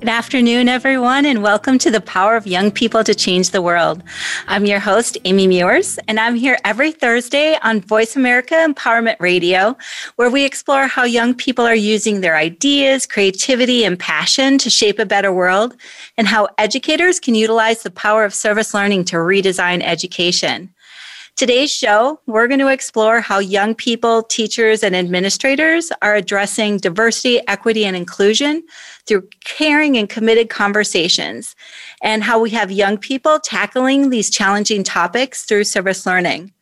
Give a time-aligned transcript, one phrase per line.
[0.00, 4.00] Good afternoon, everyone, and welcome to the Power of Young People to Change the World.
[4.46, 9.76] I'm your host, Amy Meuers, and I'm here every Thursday on Voice America Empowerment Radio,
[10.14, 15.00] where we explore how young people are using their ideas, creativity, and passion to shape
[15.00, 15.74] a better world,
[16.16, 20.72] and how educators can utilize the power of service learning to redesign education.
[21.38, 27.38] Today's show, we're going to explore how young people, teachers, and administrators are addressing diversity,
[27.46, 28.64] equity, and inclusion
[29.06, 31.54] through caring and committed conversations,
[32.02, 36.52] and how we have young people tackling these challenging topics through service learning.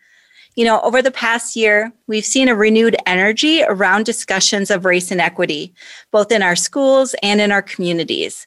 [0.57, 5.11] You know, over the past year, we've seen a renewed energy around discussions of race
[5.11, 5.73] and equity,
[6.11, 8.47] both in our schools and in our communities.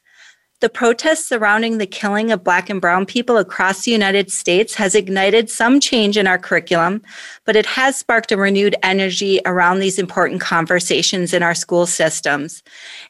[0.60, 4.94] The protests surrounding the killing of Black and Brown people across the United States has
[4.94, 7.00] ignited some change in our curriculum,
[7.46, 12.62] but it has sparked a renewed energy around these important conversations in our school systems.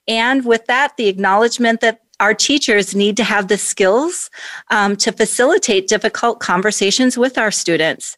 [0.07, 4.31] And with that, the acknowledgement that our teachers need to have the skills
[4.71, 8.17] um, to facilitate difficult conversations with our students.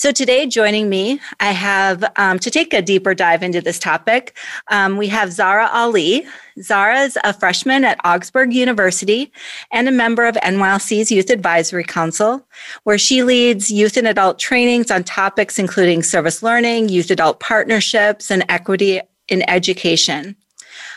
[0.00, 4.34] So today, joining me, I have um, to take a deeper dive into this topic.
[4.68, 6.26] Um, we have Zahra Ali.
[6.62, 9.30] Zahra is a freshman at Augsburg University
[9.70, 12.48] and a member of NYLC's Youth Advisory Council,
[12.84, 18.30] where she leads youth and adult trainings on topics including service learning, youth adult partnerships,
[18.30, 20.34] and equity in education.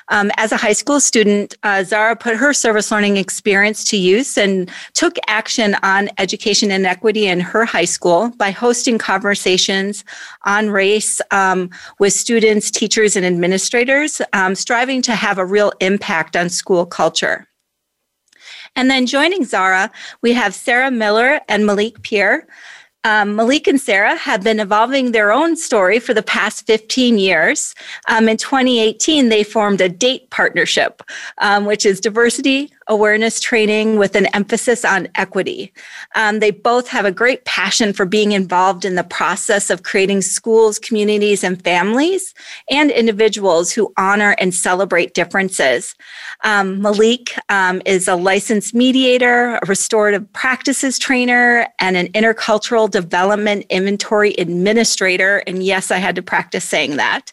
[0.09, 4.37] Um, as a high school student, uh, Zahra put her service learning experience to use
[4.37, 10.03] and took action on education and equity in her high school by hosting conversations
[10.45, 11.69] on race um,
[11.99, 17.47] with students, teachers, and administrators, um, striving to have a real impact on school culture.
[18.75, 19.91] And then joining Zahra,
[20.21, 22.47] we have Sarah Miller and Malik Peer.
[23.05, 27.75] Um, Malik and Sarah have been evolving their own story for the past 15 years.
[28.07, 31.03] Um, in 2018, they formed a date partnership,
[31.39, 35.73] um, which is diversity, awareness training with an emphasis on equity.
[36.15, 40.21] Um, they both have a great passion for being involved in the process of creating
[40.21, 42.33] schools, communities, and families
[42.69, 45.95] and individuals who honor and celebrate differences.
[46.43, 53.65] Um, Malik um, is a licensed mediator, a restorative practices trainer, and an intercultural development
[53.69, 55.43] inventory administrator.
[55.47, 57.31] And yes, I had to practice saying that.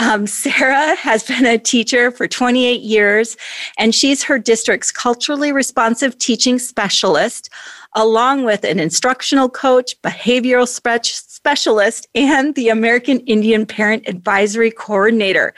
[0.00, 3.36] Um, Sarah has been a teacher for 28 years,
[3.78, 7.50] and she's her district district's culturally responsive teaching specialist,
[7.94, 15.52] along with an instructional coach, behavioral spe- specialist, and the American Indian Parent Advisory Coordinator.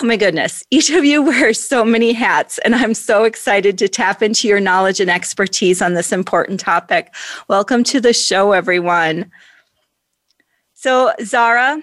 [0.00, 3.88] Oh my goodness, each of you wears so many hats, and I'm so excited to
[3.88, 7.12] tap into your knowledge and expertise on this important topic.
[7.48, 9.30] Welcome to the show, everyone.
[10.72, 11.82] So, Zahra,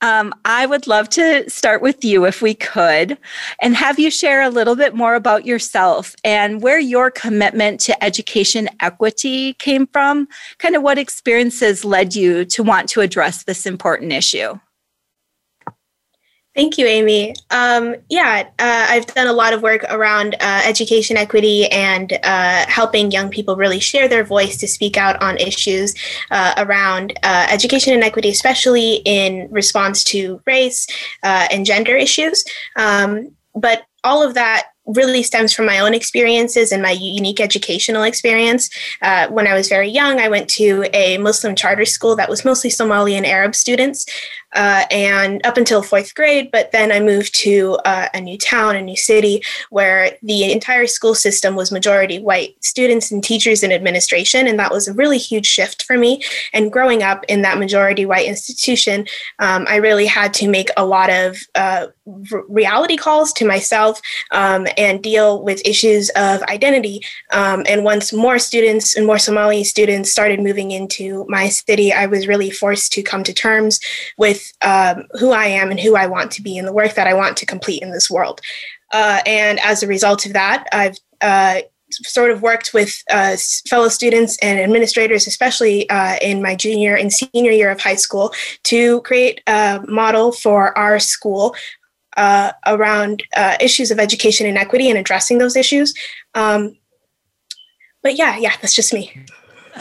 [0.00, 3.18] um, I would love to start with you if we could
[3.60, 8.04] and have you share a little bit more about yourself and where your commitment to
[8.04, 10.28] education equity came from,
[10.58, 14.58] kind of what experiences led you to want to address this important issue.
[16.58, 17.36] Thank you, Amy.
[17.50, 22.66] Um, yeah, uh, I've done a lot of work around uh, education equity and uh,
[22.66, 25.94] helping young people really share their voice to speak out on issues
[26.32, 30.88] uh, around uh, education and equity, especially in response to race
[31.22, 32.44] uh, and gender issues.
[32.74, 38.02] Um, but all of that really stems from my own experiences and my unique educational
[38.02, 38.70] experience.
[39.02, 42.44] Uh, when I was very young, I went to a Muslim charter school that was
[42.44, 44.06] mostly Somali and Arab students
[44.54, 46.50] uh, and up until fourth grade.
[46.50, 50.86] But then I moved to uh, a new town, a new city, where the entire
[50.86, 54.46] school system was majority white students and teachers and administration.
[54.46, 56.22] And that was a really huge shift for me.
[56.52, 59.06] And growing up in that majority white institution,
[59.38, 61.88] um, I really had to make a lot of uh,
[62.48, 64.00] reality calls to myself
[64.30, 67.00] um, and deal with issues of identity.
[67.32, 72.06] Um, and once more students and more Somali students started moving into my city, I
[72.06, 73.80] was really forced to come to terms
[74.16, 77.06] with um, who I am and who I want to be and the work that
[77.06, 78.40] I want to complete in this world.
[78.92, 81.60] Uh, and as a result of that, I've uh,
[81.90, 83.36] sort of worked with uh,
[83.68, 88.32] fellow students and administrators, especially uh, in my junior and senior year of high school,
[88.64, 91.54] to create a model for our school
[92.18, 95.94] uh, around uh, issues of education inequity and addressing those issues.
[96.34, 96.76] Um,
[98.02, 99.24] but yeah, yeah, that's just me.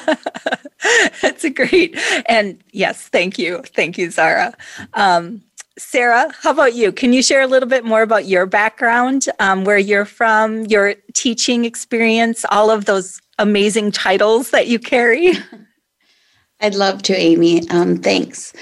[1.22, 1.98] that's a great
[2.28, 4.56] and yes, thank you, thank you, Zahra.
[4.94, 5.42] Um,
[5.80, 6.92] Sarah, how about you?
[6.92, 10.95] Can you share a little bit more about your background, um, where you're from, your
[11.13, 15.34] teaching experience, all of those amazing titles that you carry?
[16.62, 17.68] I'd love to, Amy.
[17.69, 18.54] Um, thanks.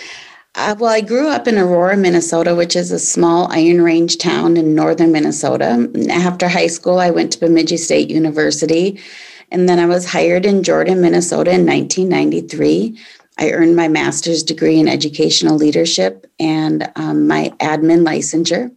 [0.58, 4.56] Uh, well, I grew up in Aurora, Minnesota, which is a small Iron Range town
[4.56, 5.92] in northern Minnesota.
[6.10, 9.02] After high school, I went to Bemidji State University,
[9.52, 12.98] and then I was hired in Jordan, Minnesota in 1993
[13.38, 18.72] I earned my master's degree in educational leadership and um, my admin licensure.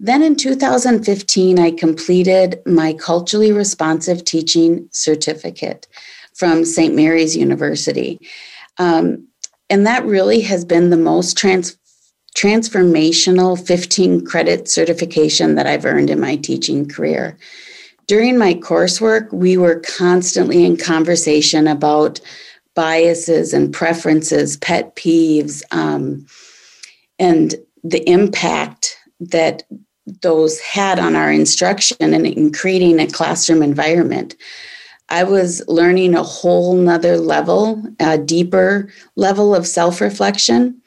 [0.00, 5.86] Then in 2015, I completed my culturally responsive teaching certificate
[6.34, 6.94] from St.
[6.94, 8.18] Mary's University.
[8.78, 9.28] Um,
[9.72, 11.78] and that really has been the most trans-
[12.36, 17.38] transformational 15 credit certification that I've earned in my teaching career.
[18.06, 22.20] During my coursework, we were constantly in conversation about
[22.74, 26.26] biases and preferences, pet peeves, um,
[27.18, 29.62] and the impact that
[30.20, 34.36] those had on our instruction and in creating a classroom environment.
[35.12, 40.80] I was learning a whole nother level, a deeper level of self reflection.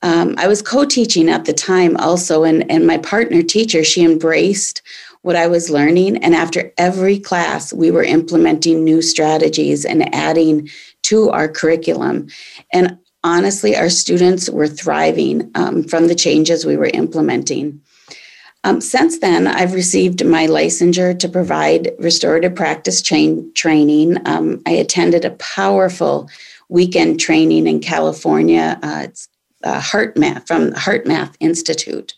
[0.00, 4.02] Um, I was co teaching at the time also, and, and my partner teacher, she
[4.02, 4.80] embraced
[5.20, 6.16] what I was learning.
[6.24, 10.70] And after every class, we were implementing new strategies and adding
[11.02, 12.28] to our curriculum.
[12.72, 17.82] And honestly, our students were thriving um, from the changes we were implementing.
[18.62, 24.18] Um, since then, I've received my licensure to provide restorative practice train, training.
[24.26, 26.28] Um, I attended a powerful
[26.68, 28.78] weekend training in California.
[28.82, 29.28] Uh, it's
[29.64, 32.14] uh, HeartMath from HeartMath Institute.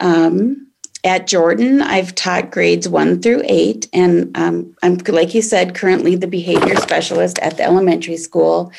[0.00, 0.68] Um,
[1.04, 6.16] at Jordan, I've taught grades one through eight, and um, I'm, like you said, currently
[6.16, 8.72] the behavior specialist at the elementary school,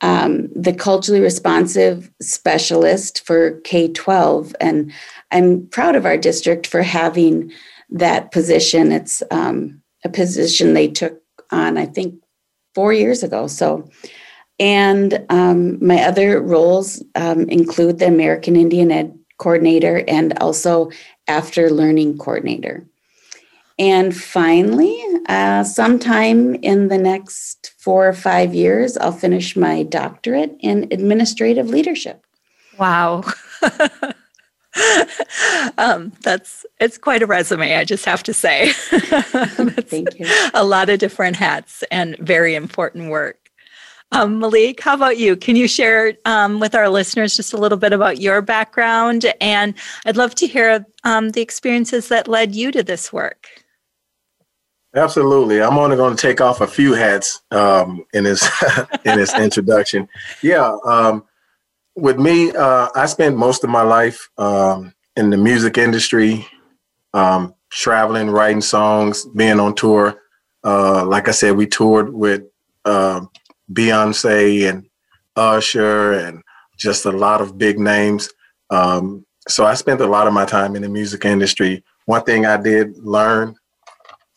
[0.00, 4.54] um, the culturally responsive specialist for K 12.
[4.60, 4.92] And
[5.30, 7.52] I'm proud of our district for having
[7.90, 8.92] that position.
[8.92, 11.20] It's um, a position they took
[11.50, 12.14] on, I think,
[12.74, 13.46] four years ago.
[13.46, 13.88] So,
[14.58, 20.90] and um, my other roles um, include the American Indian Ed coordinator and also
[21.26, 22.86] after learning coordinator.
[23.80, 30.54] And finally, uh, sometime in the next four or five years, I'll finish my doctorate
[30.60, 32.26] in administrative leadership.
[32.78, 33.24] Wow.
[35.78, 38.72] um, that's it's quite a resume, I just have to say.
[38.74, 40.26] Thank you.
[40.52, 43.50] A lot of different hats and very important work.
[44.12, 45.36] Um, Malik, how about you?
[45.36, 49.32] Can you share um, with our listeners just a little bit about your background?
[49.40, 49.72] And
[50.04, 53.48] I'd love to hear um, the experiences that led you to this work.
[54.94, 55.62] Absolutely.
[55.62, 58.48] I'm only going to take off a few hats um, in this
[59.04, 60.08] in this introduction.
[60.42, 61.24] Yeah, um,
[61.96, 66.46] with me, uh, I spent most of my life um, in the music industry,
[67.70, 70.20] traveling, writing songs, being on tour.
[70.64, 72.42] Uh, like I said, we toured with
[72.84, 73.22] uh,
[73.72, 74.86] Beyonce and
[75.36, 76.42] Usher and
[76.76, 78.30] just a lot of big names.
[78.70, 81.82] Um, so I spent a lot of my time in the music industry.
[82.06, 83.54] One thing I did learn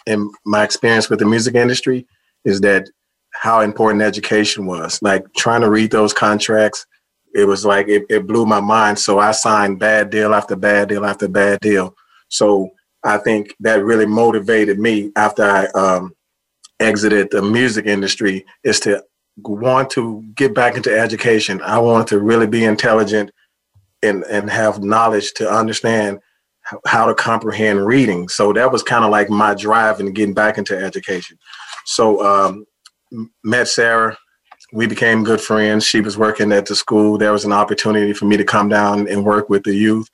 [0.05, 2.07] in my experience with the music industry
[2.45, 2.89] is that
[3.33, 5.01] how important education was.
[5.01, 6.85] Like trying to read those contracts,
[7.33, 8.99] it was like it, it blew my mind.
[8.99, 11.95] So I signed bad deal after bad deal after bad deal.
[12.29, 12.69] So
[13.03, 16.13] I think that really motivated me after I um,
[16.79, 19.03] exited the music industry is to
[19.37, 21.61] want to get back into education.
[21.61, 23.31] I want to really be intelligent
[24.03, 26.19] and, and have knowledge to understand
[26.85, 28.29] how to comprehend reading.
[28.29, 31.37] So that was kind of like my drive in getting back into education.
[31.85, 32.65] So um,
[33.43, 34.17] met Sarah.
[34.71, 35.85] We became good friends.
[35.85, 37.17] She was working at the school.
[37.17, 40.09] There was an opportunity for me to come down and work with the youth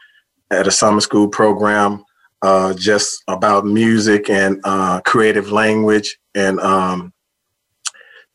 [0.51, 2.03] at a summer school program
[2.41, 7.13] uh, just about music and uh, creative language and um,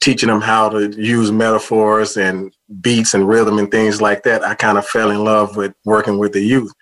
[0.00, 4.54] teaching them how to use metaphors and beats and rhythm and things like that, I
[4.54, 6.73] kind of fell in love with working with the youth.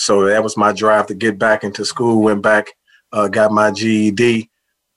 [0.00, 2.22] So that was my drive to get back into school.
[2.22, 2.72] Went back,
[3.12, 4.48] uh, got my GED,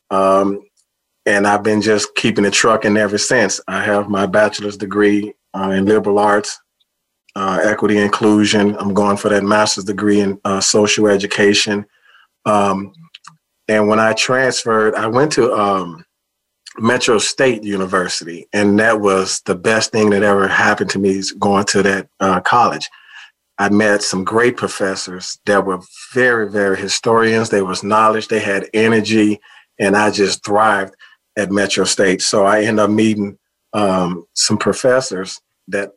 [0.09, 0.61] um,
[1.25, 3.59] and I've been just keeping it trucking ever since.
[3.67, 6.57] I have my bachelor's degree uh, in liberal arts,
[7.35, 8.77] uh, equity inclusion.
[8.77, 11.85] I'm going for that master's degree in uh, social education.
[12.45, 12.93] Um,
[13.67, 16.05] and when I transferred, I went to um,
[16.79, 21.33] Metro State University, and that was the best thing that ever happened to me is
[21.33, 22.87] going to that uh, college.
[23.59, 25.79] I met some great professors that were
[26.13, 27.49] very, very historians.
[27.49, 29.39] There was knowledge, they had energy,
[29.79, 30.95] and I just thrived.
[31.35, 32.21] at Metro State.
[32.21, 33.37] So I ended up meeting
[33.73, 35.91] um, some professors that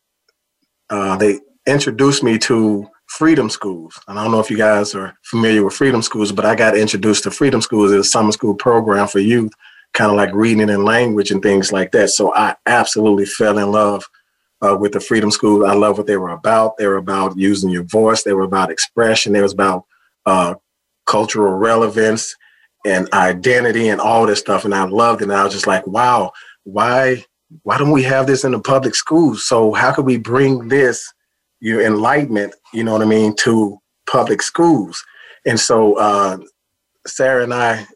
[0.89, 4.01] uh, they introduced me to Freedom Schools.
[4.09, 6.77] And I don't know if you guys are familiar with Freedom Schools, but I got
[6.77, 9.53] introduced to Freedom Schools as a summer school program for youth,
[9.93, 12.11] kind of like reading and language and things like that.
[12.11, 14.05] So I absolutely fell in love
[14.63, 15.67] uh, with the Freedom School.
[15.67, 16.77] I love what they were about.
[16.77, 18.23] They were about using your voice.
[18.23, 19.33] They were about expression.
[19.33, 19.85] They was about
[20.25, 20.55] uh,
[21.07, 22.35] cultural relevance
[22.85, 24.65] and identity and all this stuff.
[24.65, 25.25] And I loved it.
[25.25, 26.33] And I was just like, wow,
[26.65, 27.25] why
[27.63, 29.47] why don't we have this in the public schools?
[29.47, 31.13] So how could we bring this,
[31.61, 33.79] your enlightenment, you know what I mean, to
[34.11, 35.05] public schools?
[35.47, 36.39] And so uh,
[37.07, 37.87] Sarah and I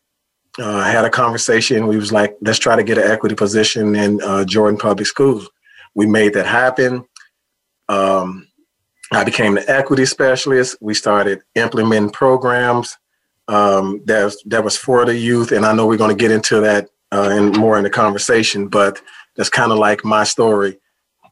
[0.58, 1.88] uh, had a conversation.
[1.88, 5.48] We was like, let's try to get an equity position in uh, Jordan Public Schools.
[5.94, 7.04] We made that happen.
[7.88, 8.46] Um,
[9.12, 10.76] I became the equity specialist.
[10.80, 12.96] We started implementing programs
[13.48, 16.60] um, that that was for the youth, and I know we're going to get into
[16.60, 18.68] that uh, and more in the conversation.
[18.68, 19.02] But
[19.36, 20.78] that's kind of like my story,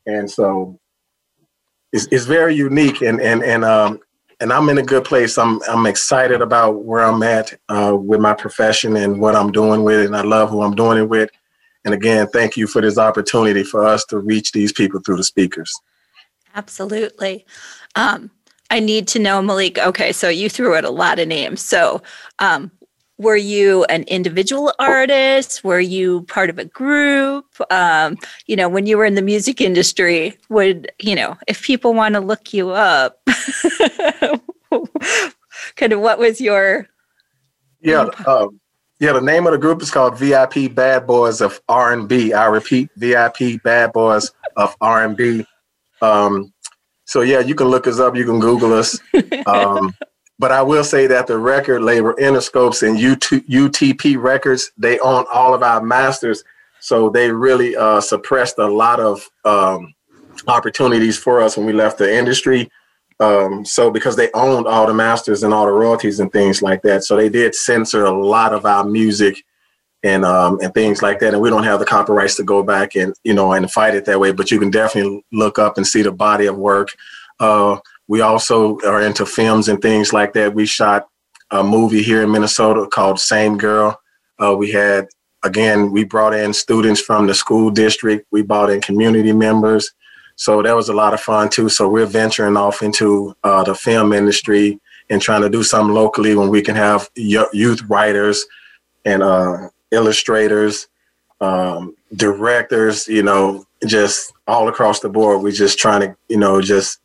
[0.07, 0.81] and so
[1.93, 4.01] it's, it's very unique, and and and um,
[4.41, 5.39] and I'm in a good place.
[5.39, 9.85] I'm I'm excited about where I'm at uh, with my profession and what I'm doing
[9.85, 11.31] with it, and I love who I'm doing it with.
[11.89, 15.25] And again, thank you for this opportunity for us to reach these people through the
[15.25, 15.73] speakers.
[16.55, 17.47] Absolutely.
[17.97, 18.31] Um,
[18.71, 19.79] I need to know, Malik.
[19.79, 21.63] Okay, so you threw out a lot of names.
[21.63, 22.03] So,
[22.41, 22.71] um,
[23.17, 25.65] were you an individual artist?
[25.65, 27.47] Were you part of a group?
[27.71, 31.95] Um, you know, when you were in the music industry, would you know if people
[31.95, 33.19] want to look you up?
[35.77, 36.87] kind of what was your?
[37.81, 38.61] Yeah, um,
[39.01, 39.13] yeah.
[39.13, 42.33] The name of the group is called VIP Bad Boys of R and B.
[42.33, 45.45] I repeat, VIP Bad Boys of R and B.
[46.03, 46.53] Um,
[47.05, 48.17] so yeah, you can look us up.
[48.17, 48.99] You can Google us.
[49.47, 49.95] Um,
[50.39, 55.55] but I will say that the record label Interscopes and UTP Records they own all
[55.55, 56.45] of our masters,
[56.81, 59.95] so they really uh, suppressed a lot of um,
[60.47, 62.71] opportunities for us when we left the industry.
[63.21, 66.83] Um, so because they owned all the masters and all the royalties and things like
[66.83, 69.43] that, so they did censor a lot of our music
[70.03, 71.33] and um, and things like that.
[71.35, 74.05] And we don't have the copyrights to go back and you know and fight it
[74.05, 74.33] that way.
[74.33, 76.91] But you can definitely look up and see the body of work.
[77.41, 80.55] Uh, we also are into films and things like that.
[80.55, 81.09] We shot
[81.51, 83.99] a movie here in Minnesota called Same Girl.
[84.43, 85.09] Uh, we had
[85.45, 88.27] again we brought in students from the school district.
[88.31, 89.91] We brought in community members.
[90.39, 91.69] So that was a lot of fun too.
[91.69, 94.81] So we're venturing off into uh, the film industry
[95.11, 98.47] and trying to do something locally when we can have youth writers
[99.05, 100.87] and uh, illustrators,
[101.41, 105.43] um, directors, you know, just all across the board.
[105.43, 107.01] We're just trying to, you know, just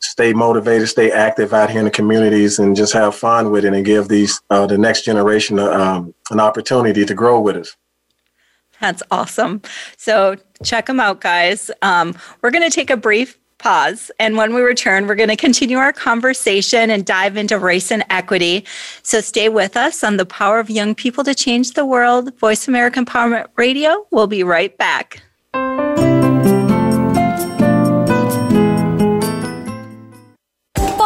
[0.00, 3.72] stay motivated, stay active out here in the communities, and just have fun with it,
[3.72, 7.76] and give these uh, the next generation um, an opportunity to grow with us.
[8.80, 9.62] That's awesome.
[9.96, 11.70] So check them out, guys.
[11.82, 14.10] Um, we're going to take a brief pause.
[14.18, 18.04] And when we return, we're going to continue our conversation and dive into race and
[18.10, 18.64] equity.
[19.02, 22.36] So stay with us on the power of young people to change the world.
[22.38, 24.06] Voice America Empowerment Radio.
[24.10, 25.22] We'll be right back.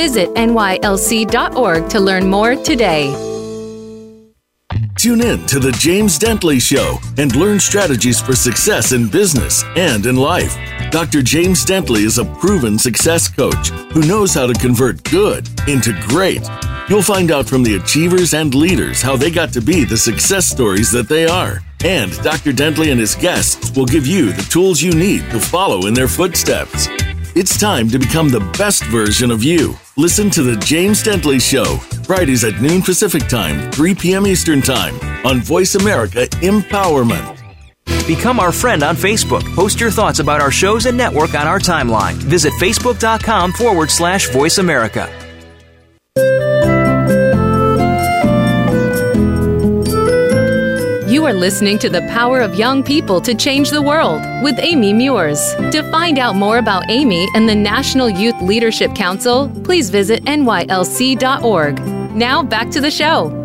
[0.00, 3.12] Visit nylc.org to learn more today.
[4.96, 10.06] Tune in to The James Dentley Show and learn strategies for success in business and
[10.06, 10.56] in life.
[10.90, 11.20] Dr.
[11.20, 16.48] James Dentley is a proven success coach who knows how to convert good into great.
[16.88, 20.46] You'll find out from the achievers and leaders how they got to be the success
[20.46, 21.58] stories that they are.
[21.84, 22.52] And Dr.
[22.52, 26.08] Dentley and his guests will give you the tools you need to follow in their
[26.08, 26.88] footsteps.
[27.36, 29.76] It's time to become the best version of you.
[29.96, 34.26] Listen to The James Dentley Show, Fridays at noon Pacific Time, 3 p.m.
[34.26, 37.36] Eastern Time on Voice America Empowerment.
[38.08, 39.44] Become our friend on Facebook.
[39.54, 42.14] Post your thoughts about our shows and network on our timeline.
[42.14, 45.08] Visit facebook.com forward slash voice America.
[51.40, 55.40] Listening to The Power of Young People to Change the World with Amy Meuers.
[55.70, 61.80] To find out more about Amy and the National Youth Leadership Council, please visit nylc.org.
[62.14, 63.39] Now back to the show.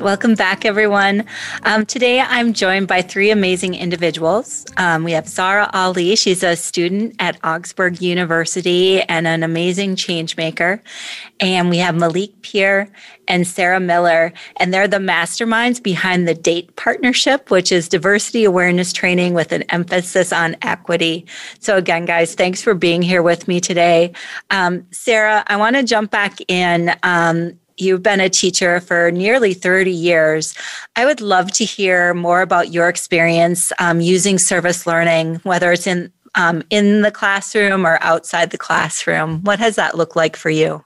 [0.00, 1.26] Welcome back, everyone.
[1.64, 4.64] Um, today I'm joined by three amazing individuals.
[4.78, 6.16] Um, we have Zahra Ali.
[6.16, 10.82] She's a student at Augsburg University and an amazing change maker.
[11.38, 12.90] And we have Malik Peer
[13.28, 18.92] and Sarah Miller, and they're the masterminds behind the DATE partnership, which is diversity awareness
[18.92, 21.26] training with an emphasis on equity.
[21.60, 24.12] So, again, guys, thanks for being here with me today.
[24.50, 29.54] Um, Sarah, I want to jump back in um, You've been a teacher for nearly
[29.54, 30.54] 30 years.
[30.96, 35.86] I would love to hear more about your experience um, using service learning, whether it's
[35.86, 39.42] in um, in the classroom or outside the classroom.
[39.42, 40.84] What has that looked like for you?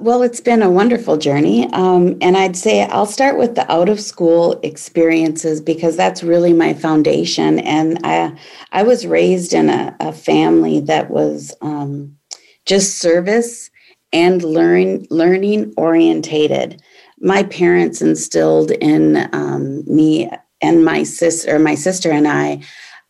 [0.00, 1.70] Well, it's been a wonderful journey.
[1.72, 6.54] Um, and I'd say I'll start with the out of school experiences because that's really
[6.54, 7.58] my foundation.
[7.60, 8.36] And I,
[8.72, 12.16] I was raised in a, a family that was um,
[12.64, 13.70] just service
[14.12, 16.82] and learn learning orientated.
[17.20, 22.62] My parents instilled in um, me and my sister, my sister and I,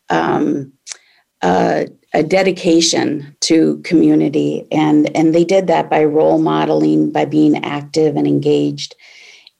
[0.09, 0.73] um,
[2.13, 8.15] a dedication to community, and and they did that by role modeling, by being active
[8.15, 8.95] and engaged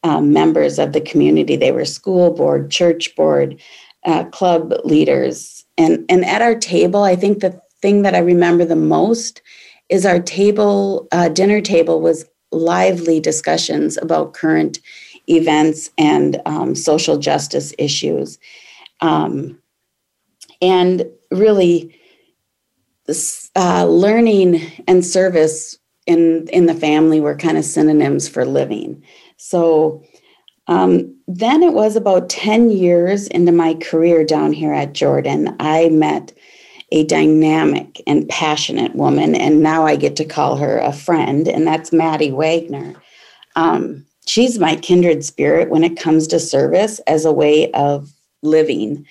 [0.04, 1.56] um, members of the community.
[1.56, 3.60] They were school board, church board,
[4.06, 8.66] uh, club leaders, and and at our table, I think the thing that I remember
[8.66, 9.42] the most
[9.90, 14.80] is our table uh, dinner table was lively discussions about current
[15.30, 18.38] events and um, social justice issues.
[19.02, 19.60] Um,
[20.62, 22.00] and really
[23.56, 29.04] uh, learning and service in in the family were kind of synonyms for living.
[29.38, 30.04] So
[30.68, 35.90] um, then it was about 10 years into my career down here at jordan i
[35.90, 36.32] met
[36.94, 41.66] a dynamic and passionate woman, and now I get to call her a friend, and
[41.66, 42.94] that's Maddie Wagner.
[43.56, 49.08] Um, she's my kindred spirit when it comes to service as a way of living.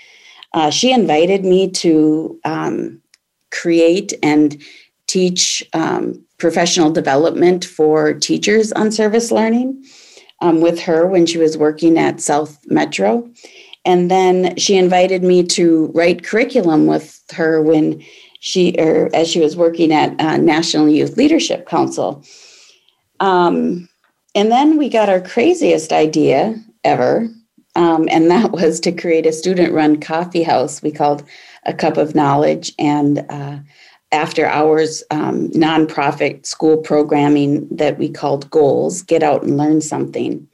[0.55, 3.03] Uh, she invited me to um,
[3.51, 4.62] create and
[5.09, 9.85] teach um, professional development for teachers on service learning
[10.40, 13.29] um, with her when she was working at South Metro.
[13.85, 18.03] And then she invited me to write curriculum with her when
[18.40, 22.25] she, or as she was working at uh, National Youth Leadership Council.
[23.21, 23.88] Um,
[24.35, 27.29] and then we got our craziest idea ever,
[27.77, 31.25] um, and that was to create a student run coffee house we called
[31.64, 33.59] A Cup of Knowledge and uh,
[34.12, 40.47] after hours um, nonprofit school programming that we called Goals Get Out and Learn Something.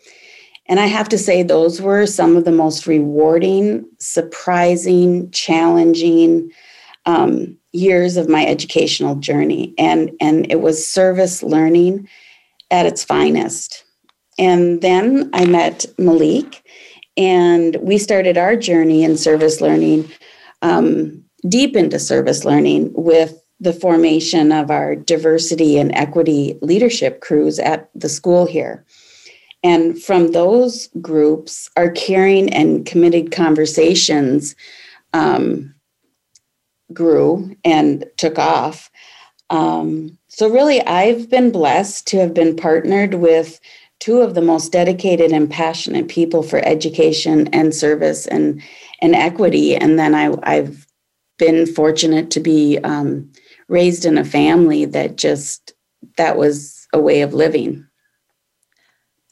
[0.68, 6.52] And I have to say, those were some of the most rewarding, surprising, challenging
[7.06, 9.74] um, years of my educational journey.
[9.78, 12.08] And, and it was service learning
[12.70, 13.84] at its finest.
[14.38, 16.62] And then I met Malik,
[17.16, 20.08] and we started our journey in service learning,
[20.62, 27.58] um, deep into service learning, with the formation of our diversity and equity leadership crews
[27.58, 28.84] at the school here.
[29.62, 34.54] And from those groups, our caring and committed conversations
[35.12, 35.74] um,
[36.92, 38.90] grew and took off.
[39.50, 43.58] Um, so, really, I've been blessed to have been partnered with
[43.98, 48.62] two of the most dedicated and passionate people for education and service and,
[49.02, 49.74] and equity.
[49.74, 50.86] And then I, I've
[51.38, 53.32] been fortunate to be um,
[53.68, 55.72] raised in a family that just,
[56.16, 57.87] that was a way of living.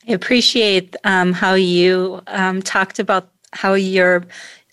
[0.09, 4.25] I appreciate um, how you um, talked about how you're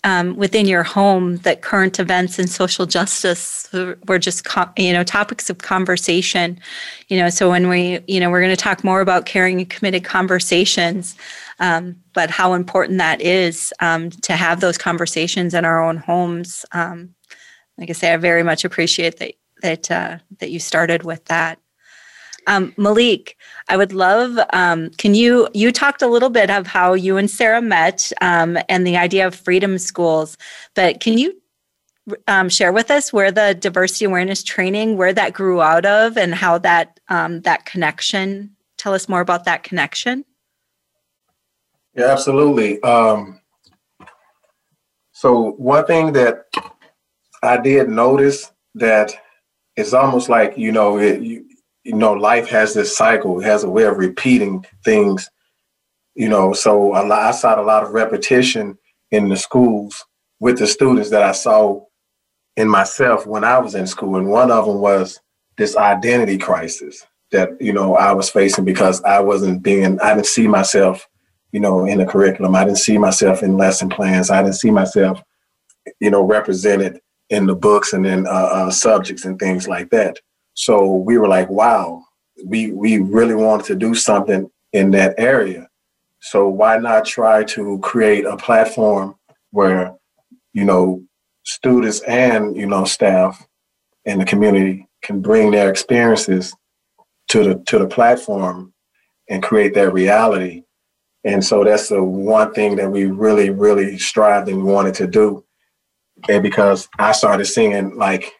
[0.04, 3.68] um, within your home that current events and social justice
[4.06, 6.60] were just you know topics of conversation.
[7.08, 9.68] You know so when we you know we're going to talk more about caring and
[9.70, 11.16] committed conversations
[11.58, 16.64] um, but how important that is um, to have those conversations in our own homes
[16.72, 17.14] um,
[17.78, 21.58] like i say i very much appreciate that that uh, that you started with that
[22.46, 23.36] Um, Malik,
[23.68, 24.38] I would love.
[24.52, 28.58] Um, can you you talked a little bit of how you and Sarah met um,
[28.68, 30.36] and the idea of freedom schools,
[30.74, 31.40] but can you
[32.28, 36.34] um, share with us where the diversity awareness training, where that grew out of, and
[36.34, 38.54] how that um, that connection?
[38.76, 40.24] Tell us more about that connection.
[41.94, 42.82] Yeah, absolutely.
[42.82, 43.40] Um,
[45.12, 46.46] so one thing that
[47.42, 49.14] I did notice that
[49.76, 51.46] it's almost like you know it, you,
[51.84, 53.40] you know life has this cycle.
[53.40, 55.30] It has a way of repeating things.
[56.14, 58.78] You know, so lot, I saw a lot of repetition
[59.10, 60.04] in the schools
[60.40, 61.84] with the students that I saw
[62.56, 65.20] in myself when I was in school, and one of them was
[65.56, 70.26] this identity crisis that you know I was facing because I wasn't being I didn't
[70.26, 71.06] see myself
[71.52, 74.70] you know in the curriculum I didn't see myself in lesson plans I didn't see
[74.70, 75.22] myself
[76.00, 80.20] you know represented in the books and in uh, uh, subjects and things like that
[80.54, 82.02] so we were like wow
[82.44, 85.68] we we really wanted to do something in that area
[86.20, 89.14] so why not try to create a platform
[89.50, 89.94] where
[90.52, 91.02] you know
[91.44, 93.46] students and you know staff
[94.04, 96.54] in the community can bring their experiences
[97.28, 98.72] to the to the platform
[99.28, 100.62] and create that reality.
[101.24, 105.44] And so that's the one thing that we really, really strived and wanted to do.
[106.28, 108.32] And because I started seeing like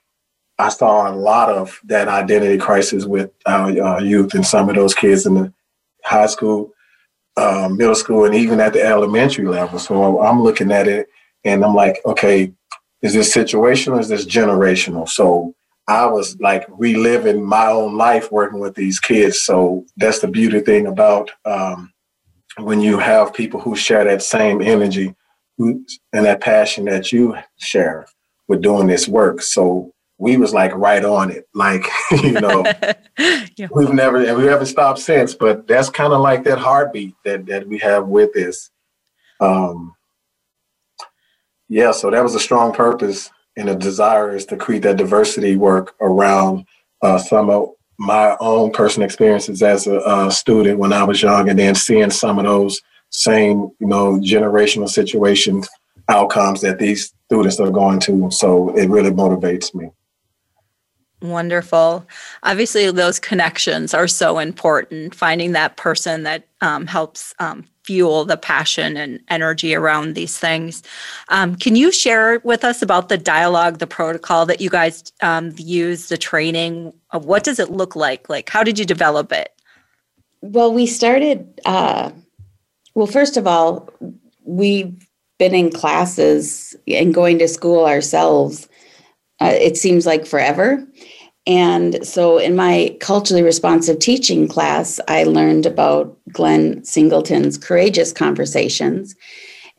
[0.65, 4.77] I saw a lot of that identity crisis with our uh, youth and some of
[4.77, 5.53] those kids in the
[6.05, 6.73] high school,
[7.37, 9.79] uh, middle school, and even at the elementary level.
[9.79, 11.09] So I'm looking at it
[11.45, 12.51] and I'm like, okay,
[13.03, 14.01] is this situational?
[14.01, 15.07] Is this generational?
[15.07, 15.55] So
[15.87, 19.43] I was like reliving my own life working with these kids.
[19.43, 21.93] So that's the beauty thing about um,
[22.57, 25.15] when you have people who share that same energy
[25.59, 28.07] and that passion that you share
[28.49, 29.43] with doing this work.
[29.43, 31.49] So we was like right on it.
[31.55, 31.87] Like,
[32.23, 32.65] you know,
[33.57, 33.69] yeah.
[33.75, 37.47] we've never and we haven't stopped since, but that's kind of like that heartbeat that
[37.47, 38.71] that we have with this.
[39.41, 39.95] Um
[41.69, 45.57] yeah, so that was a strong purpose and a desire is to create that diversity
[45.57, 46.67] work around
[47.03, 51.49] uh, some of my own personal experiences as a, a, student when I was young,
[51.49, 55.69] and then seeing some of those same, you know, generational situations,
[56.09, 58.31] outcomes that these students are going to.
[58.31, 59.91] So it really motivates me.
[61.25, 62.07] Wonderful.
[62.43, 65.15] Obviously, those connections are so important.
[65.15, 70.83] Finding that person that um, helps um, fuel the passion and energy around these things.
[71.31, 75.55] Um, can you share with us about the dialogue, the protocol that you guys um,
[75.57, 76.93] use, the training?
[77.13, 78.29] What does it look like?
[78.29, 79.51] Like, how did you develop it?
[80.43, 82.11] Well, we started, uh,
[82.95, 83.89] well, first of all,
[84.45, 84.95] we've
[85.39, 88.69] been in classes and going to school ourselves.
[89.41, 90.87] Uh, it seems like forever.
[91.47, 99.15] And so in my culturally responsive teaching class, I learned about Glenn Singleton's Courageous Conversations.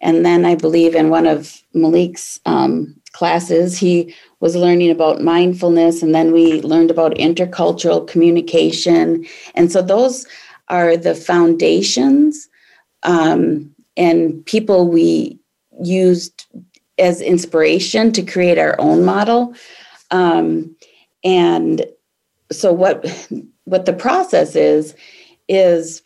[0.02, 6.04] And then I believe in one of Malik's um, classes, he was learning about mindfulness.
[6.04, 9.26] And then we learned about intercultural communication.
[9.56, 10.28] And so those
[10.68, 12.48] are the foundations
[13.04, 15.40] um, and people we
[15.82, 16.46] used
[16.98, 19.54] as inspiration to create our own model.
[20.12, 20.75] Um,
[21.26, 21.86] and
[22.52, 23.06] so what
[23.66, 24.96] what the process is
[25.50, 26.02] is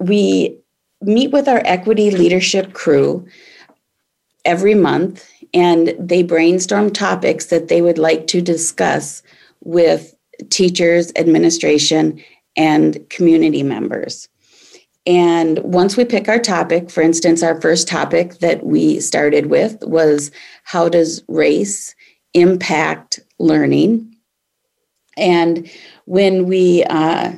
[0.00, 0.58] we
[1.00, 3.26] meet with our equity leadership crew
[4.44, 9.22] every month and they brainstorm topics that they would like to discuss
[9.60, 10.14] with
[10.50, 12.22] teachers, administration,
[12.56, 14.28] and community members.
[15.06, 19.78] And once we pick our topic, for instance, our first topic that we started with
[19.82, 20.32] was
[20.64, 21.94] how does race
[22.34, 24.15] impact learning?
[25.16, 25.70] And
[26.04, 27.32] when we uh,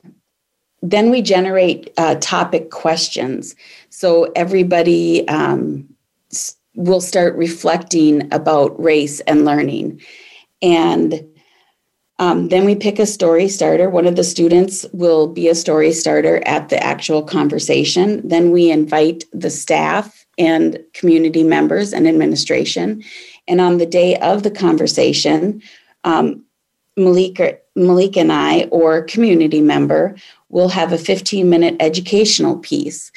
[0.82, 3.56] then we generate uh, topic questions.
[3.90, 5.88] So everybody um,
[6.74, 10.00] will start reflecting about race and learning.
[10.62, 11.24] And
[12.20, 13.90] um, then we pick a story starter.
[13.90, 18.26] One of the students will be a story starter at the actual conversation.
[18.26, 23.02] Then we invite the staff and community members and administration.
[23.46, 25.62] And on the day of the conversation,
[26.04, 26.44] um,
[26.96, 30.16] Malik, Malik and I, or community member,
[30.48, 33.10] will have a 15 minute educational piece.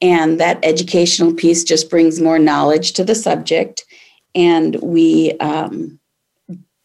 [0.00, 3.84] And that educational piece just brings more knowledge to the subject.
[4.34, 5.98] And we um,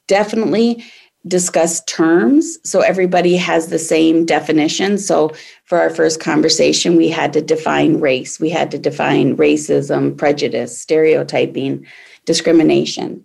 [0.08, 0.84] definitely
[1.28, 4.98] discuss terms so everybody has the same definition.
[4.98, 5.32] So
[5.66, 10.78] for our first conversation, we had to define race, we had to define racism, prejudice,
[10.80, 11.86] stereotyping,
[12.26, 13.24] discrimination.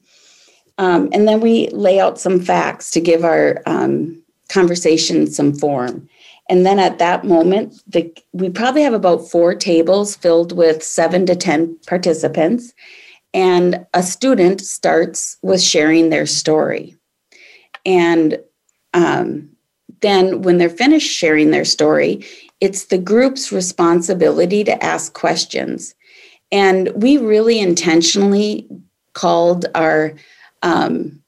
[0.78, 6.08] Um, and then we lay out some facts to give our um, conversation some form.
[6.50, 11.24] And then at that moment, the, we probably have about four tables filled with seven
[11.26, 12.74] to 10 participants.
[13.32, 16.96] And a student starts with sharing their story.
[17.86, 18.38] And
[18.92, 19.48] um,
[20.00, 22.24] then when they're finished sharing their story,
[22.60, 25.94] it's the group's responsibility to ask questions.
[26.52, 28.68] And we really intentionally
[29.14, 30.14] called our
[30.64, 31.22] um,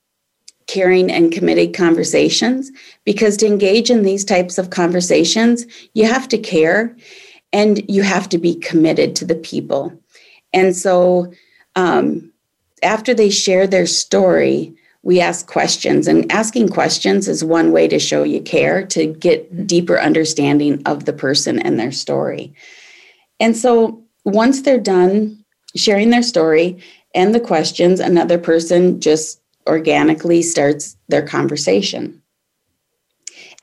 [0.66, 2.72] caring and committed conversations
[3.04, 6.96] because to engage in these types of conversations, you have to care
[7.52, 9.96] and you have to be committed to the people.
[10.52, 11.32] And so
[11.76, 12.32] um,
[12.82, 17.98] after they share their story, we ask questions, and asking questions is one way to
[18.00, 22.52] show you care, to get deeper understanding of the person and their story.
[23.38, 25.44] And so once they're done
[25.76, 26.82] sharing their story
[27.16, 32.22] and the questions, another person just organically starts their conversation.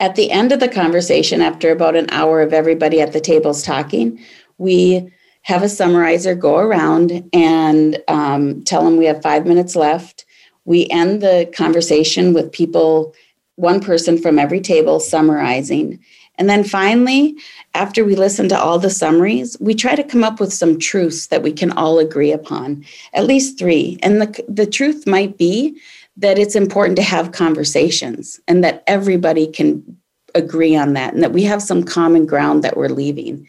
[0.00, 3.62] At the end of the conversation, after about an hour of everybody at the tables
[3.62, 4.20] talking,
[4.58, 5.10] we
[5.42, 10.24] have a summarizer go around and um, tell them we have five minutes left.
[10.64, 13.14] We end the conversation with people,
[13.54, 16.00] one person from every table summarizing.
[16.36, 17.36] And then finally,
[17.74, 21.28] after we listen to all the summaries, we try to come up with some truths
[21.28, 23.98] that we can all agree upon, at least three.
[24.02, 25.80] And the, the truth might be
[26.16, 29.96] that it's important to have conversations and that everybody can
[30.34, 33.46] agree on that and that we have some common ground that we're leaving.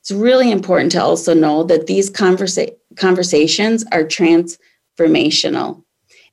[0.00, 5.82] It's really important to also know that these conversa- conversations are transformational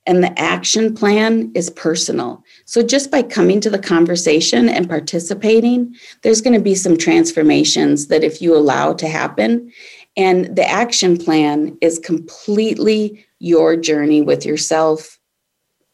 [0.05, 2.42] and the action plan is personal.
[2.65, 8.07] So, just by coming to the conversation and participating, there's going to be some transformations
[8.07, 9.71] that if you allow to happen.
[10.15, 15.19] And the action plan is completely your journey with yourself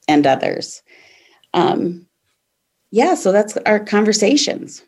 [0.07, 0.83] and others.
[1.53, 2.05] Um,
[2.91, 4.83] yeah, so that's our conversations.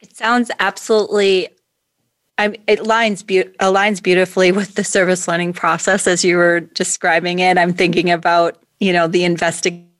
[0.00, 1.48] It sounds absolutely.
[2.38, 7.38] I, it lines be, aligns beautifully with the service learning process as you were describing
[7.38, 7.58] it.
[7.58, 9.91] I'm thinking about you know the investigation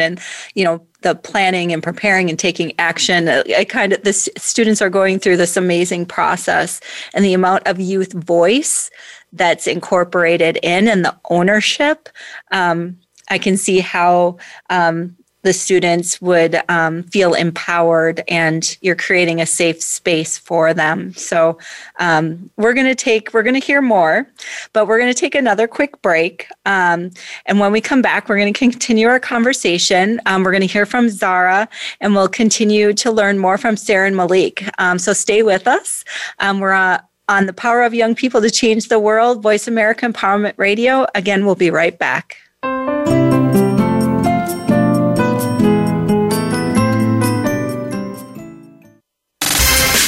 [0.00, 0.20] and
[0.54, 3.28] you know the planning and preparing and taking action.
[3.28, 6.80] I kind of the students are going through this amazing process,
[7.12, 8.90] and the amount of youth voice
[9.32, 12.08] that's incorporated in and the ownership.
[12.52, 14.38] Um, I can see how
[14.70, 21.12] um, the students would um, feel empowered and you're creating a safe space for them.
[21.14, 21.58] So
[22.00, 24.26] um, we're going to take, we're going to hear more,
[24.72, 26.48] but we're going to take another quick break.
[26.64, 27.10] Um,
[27.44, 30.18] and when we come back, we're going to continue our conversation.
[30.24, 31.68] Um, we're going to hear from Zahra
[32.00, 34.64] and we'll continue to learn more from Sarah and Malik.
[34.78, 36.04] Um, so stay with us.
[36.38, 40.06] Um, we're uh, on the power of young people to change the world, Voice America
[40.06, 41.06] Empowerment Radio.
[41.14, 42.38] Again, we'll be right back.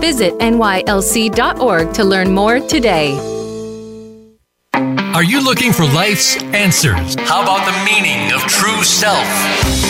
[0.00, 3.18] Visit nylc.org to learn more today.
[5.12, 7.14] Are you looking for life's answers?
[7.20, 9.89] How about the meaning of true self?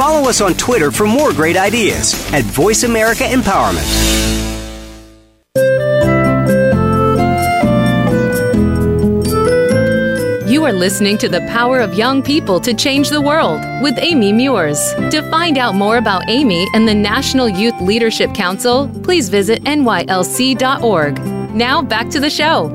[0.00, 3.84] Follow us on Twitter for more great ideas at Voice America Empowerment.
[10.50, 14.32] You are listening to The Power of Young People to Change the World with Amy
[14.32, 14.80] Meuers.
[15.10, 21.18] To find out more about Amy and the National Youth Leadership Council, please visit nylc.org.
[21.54, 22.70] Now back to the show.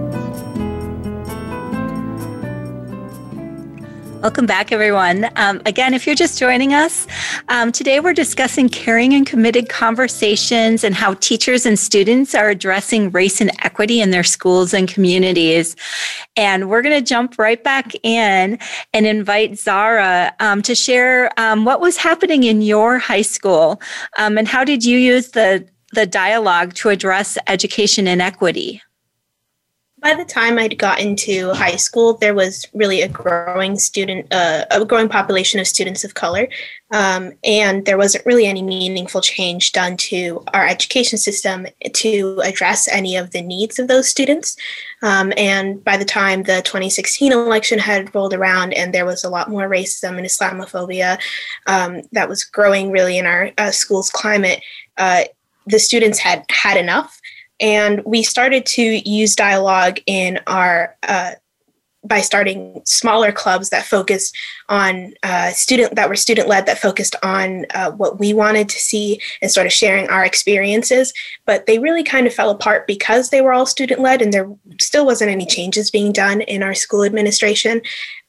[4.26, 5.30] Welcome back, everyone.
[5.36, 7.06] Um, again, if you're just joining us,
[7.48, 13.12] um, today we're discussing caring and committed conversations and how teachers and students are addressing
[13.12, 15.76] race and equity in their schools and communities.
[16.36, 18.58] And we're going to jump right back in
[18.96, 23.80] and invite Zahra um, to share um, what was happening in your high school
[24.18, 28.82] um, and how did you use the the dialogue to address education inequity
[30.06, 34.65] by the time I'd gotten to high school, there was really a growing student, uh,
[34.70, 36.48] a growing population of students of color,
[36.91, 42.88] um, and there wasn't really any meaningful change done to our education system to address
[42.88, 44.56] any of the needs of those students.
[45.02, 49.30] Um, and by the time the 2016 election had rolled around, and there was a
[49.30, 51.18] lot more racism and Islamophobia
[51.65, 54.62] um, that was growing really in our uh, schools climate,
[54.98, 55.24] uh,
[55.65, 57.20] the students had had enough
[57.60, 61.32] and we started to use dialogue in our uh,
[62.08, 64.38] by starting smaller clubs that focused
[64.70, 68.78] on uh, student that were student led that focused on uh, what we wanted to
[68.78, 71.13] see and sort of sharing our experiences.
[71.46, 74.50] But they really kind of fell apart because they were all student led and there
[74.80, 77.82] still wasn't any changes being done in our school administration.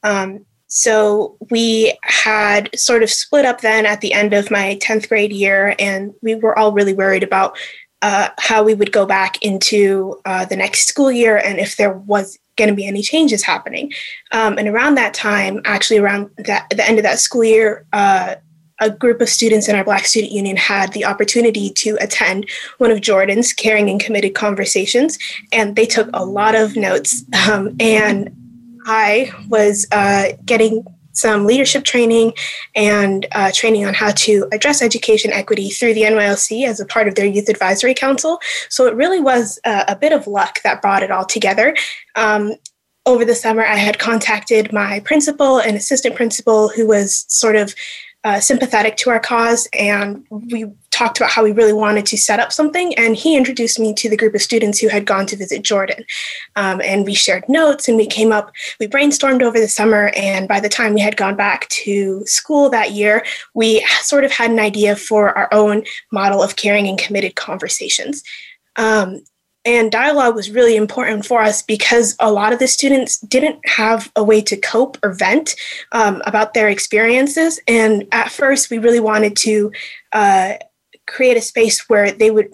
[0.02, 5.08] Um, so we had sort of split up then at the end of my 10th
[5.08, 7.56] grade year and we were all really worried about
[8.02, 11.92] uh, how we would go back into uh, the next school year and if there
[11.92, 13.92] was going to be any changes happening.
[14.32, 18.36] Um, and around that time, actually around that, the end of that school year, uh,
[18.78, 22.90] a group of students in our Black Student Union had the opportunity to attend one
[22.90, 25.18] of Jordan's caring and committed conversations,
[25.50, 27.24] and they took a lot of notes.
[27.48, 28.34] Um, and
[28.86, 30.84] I was uh, getting
[31.16, 32.32] some leadership training
[32.74, 37.08] and uh, training on how to address education equity through the NYLC as a part
[37.08, 38.38] of their Youth Advisory Council.
[38.68, 41.74] So it really was a, a bit of luck that brought it all together.
[42.14, 42.54] Um,
[43.06, 47.74] over the summer, I had contacted my principal and assistant principal, who was sort of
[48.24, 50.64] uh, sympathetic to our cause, and we
[50.96, 52.94] talked about how we really wanted to set up something.
[52.94, 56.04] And he introduced me to the group of students who had gone to visit Jordan.
[56.56, 60.10] Um, and we shared notes and we came up, we brainstormed over the summer.
[60.16, 64.32] And by the time we had gone back to school that year, we sort of
[64.32, 68.22] had an idea for our own model of caring and committed conversations.
[68.76, 69.22] Um,
[69.66, 74.12] and dialogue was really important for us because a lot of the students didn't have
[74.14, 75.56] a way to cope or vent
[75.90, 77.58] um, about their experiences.
[77.66, 79.72] And at first, we really wanted to
[80.12, 80.54] uh,
[81.06, 82.48] create a space where they would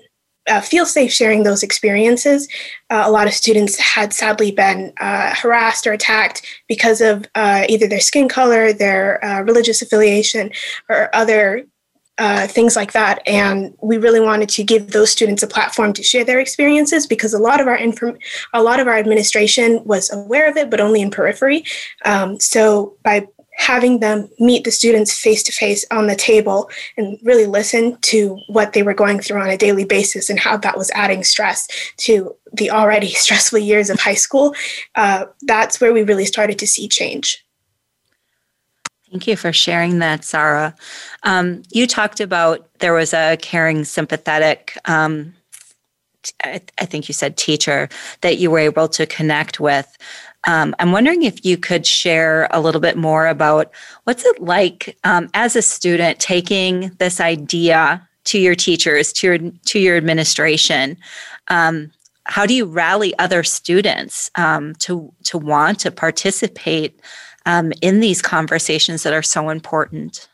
[0.48, 2.48] uh, feel safe sharing those experiences.
[2.90, 7.64] Uh, a lot of students had sadly been uh, harassed or attacked because of uh,
[7.68, 10.50] either their skin color, their uh, religious affiliation,
[10.88, 11.64] or other
[12.18, 13.22] uh, things like that.
[13.26, 17.32] And we really wanted to give those students a platform to share their experiences because
[17.32, 18.18] a lot of our inform-
[18.52, 21.64] a lot of our administration was aware of it, but only in periphery.
[22.04, 23.26] Um, so by
[23.62, 28.36] having them meet the students face to face on the table and really listen to
[28.48, 31.68] what they were going through on a daily basis and how that was adding stress
[31.96, 34.52] to the already stressful years of high school,
[34.96, 37.44] uh, that's where we really started to see change.
[39.12, 40.74] Thank you for sharing that, Zahra.
[41.22, 45.34] Um, you talked about there was a caring, sympathetic, um,
[46.84, 47.88] think you said teacher,
[48.22, 49.96] that you were able to connect with.
[50.44, 53.72] Um, I'm wondering if you could share a little bit more about
[54.04, 59.38] what's it like um, as a student taking this idea to your teachers, to your
[59.38, 60.96] to your administration.
[61.48, 61.92] Um,
[62.24, 67.00] how do you rally other students um, to to want to participate
[67.46, 70.28] um, in these conversations that are so important?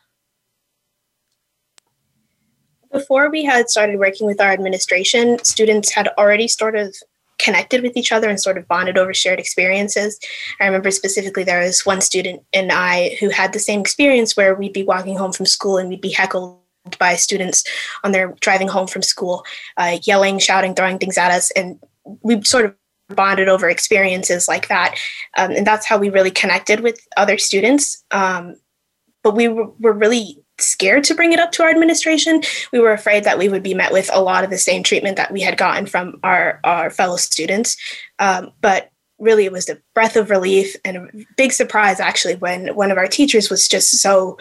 [2.91, 6.95] Before we had started working with our administration, students had already sort of
[7.39, 10.19] connected with each other and sort of bonded over shared experiences.
[10.59, 14.53] I remember specifically there was one student and I who had the same experience where
[14.53, 16.59] we'd be walking home from school and we'd be heckled
[16.97, 17.63] by students
[18.03, 19.43] on their driving home from school,
[19.77, 21.51] uh, yelling, shouting, throwing things at us.
[21.51, 21.79] And
[22.21, 22.75] we sort of
[23.09, 24.95] bonded over experiences like that.
[25.37, 28.03] Um, and that's how we really connected with other students.
[28.11, 28.55] Um,
[29.23, 32.41] but we were, were really scared to bring it up to our administration.
[32.71, 35.17] We were afraid that we would be met with a lot of the same treatment
[35.17, 37.77] that we had gotten from our, our fellow students.
[38.19, 41.07] Um, but really, it was a breath of relief and a
[41.37, 44.37] big surprise, actually, when one of our teachers was just so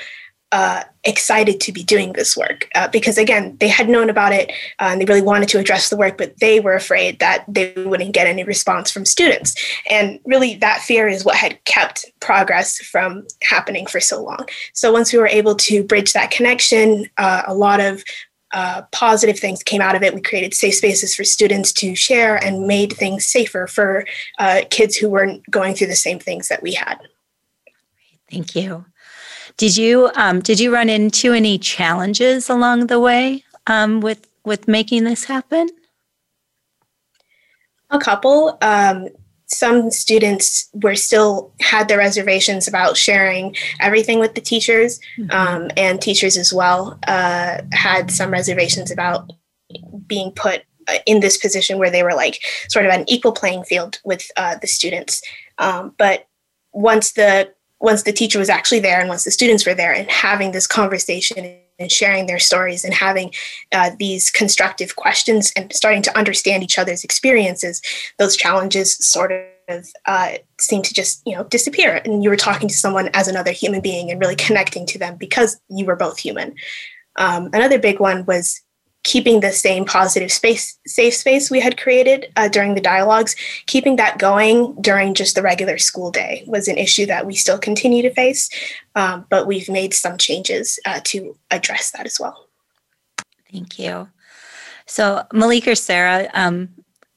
[0.51, 4.51] uh, excited to be doing this work uh, because again they had known about it
[4.79, 7.73] uh, and they really wanted to address the work but they were afraid that they
[7.77, 9.55] wouldn't get any response from students
[9.91, 14.91] and really that fear is what had kept progress from happening for so long so
[14.91, 18.03] once we were able to bridge that connection uh, a lot of
[18.53, 20.15] uh, positive things came out of it.
[20.15, 24.07] We created safe spaces for students to share and made things safer for
[24.71, 26.97] kids who weren't going through the same things that we had.
[28.31, 28.87] Thank you.
[29.59, 34.69] Did you um, did you run into any challenges along the way um, with with
[34.69, 35.69] making this happen?
[37.91, 38.57] A couple.
[38.63, 39.09] Um,
[39.47, 45.31] some students were still had their reservations about sharing everything with the teachers, mm-hmm.
[45.33, 49.33] um, and teachers as well uh, had some reservations about
[50.07, 53.65] being put uh, in this position where they were like sort of an equal playing
[53.65, 55.21] field with uh, the students.
[55.59, 56.29] Um, but
[56.73, 60.11] once the once the teacher was actually there and once the students were there and
[60.11, 63.33] having this conversation and sharing their stories and having
[63.73, 67.81] uh, these constructive questions and starting to understand each other's experiences,
[68.19, 72.01] those challenges sort of uh, seem to just you know disappear.
[72.05, 75.17] And you were talking to someone as another human being and really connecting to them
[75.17, 76.55] because you were both human.
[77.17, 78.61] Um, another big one was
[79.09, 83.35] keeping the same positive space, safe space we had created uh, during the dialogues,
[83.65, 87.59] keeping that going during just the regular school day was an issue that we still
[87.59, 88.51] continue to face,
[88.97, 92.49] um, but we've made some changes uh, to address that as well.
[93.51, 94.11] Thank you.
[94.85, 96.69] So, Malik or Sarah, um,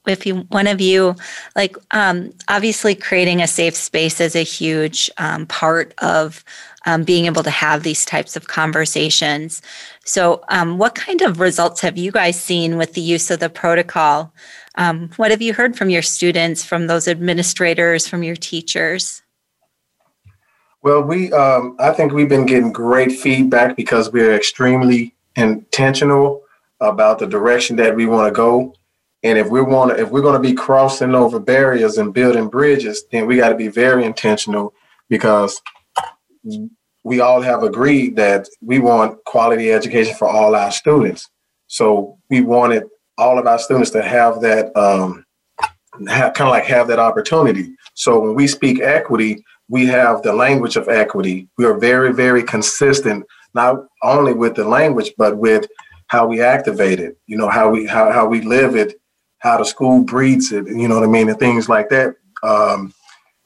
[0.08, 1.16] if you one of you
[1.58, 6.44] like um, obviously creating a safe space is a huge um, part of
[6.86, 9.62] um, being able to have these types of conversations.
[10.04, 13.50] So, um, what kind of results have you guys seen with the use of the
[13.50, 14.34] protocol?
[14.76, 19.22] Um, what have you heard from your students, from those administrators, from your teachers?
[20.82, 26.42] Well, we um, I think we've been getting great feedback because we're extremely intentional
[26.80, 28.74] about the direction that we want to go.
[29.24, 32.48] And if we want to, if we're going to be crossing over barriers and building
[32.48, 34.74] bridges, then we got to be very intentional
[35.08, 35.62] because
[37.04, 41.30] we all have agreed that we want quality education for all our students.
[41.68, 42.84] So we wanted
[43.18, 45.26] all of our students to have that, um,
[46.08, 47.76] have, kind of like have that opportunity.
[47.94, 51.48] So when we speak equity, we have the language of equity.
[51.58, 55.68] We are very, very consistent, not only with the language, but with
[56.08, 57.18] how we activate it.
[57.26, 58.96] You know, how we how how we live it,
[59.40, 60.68] how the school breeds it.
[60.68, 62.16] You know what I mean, and things like that.
[62.44, 62.94] Um,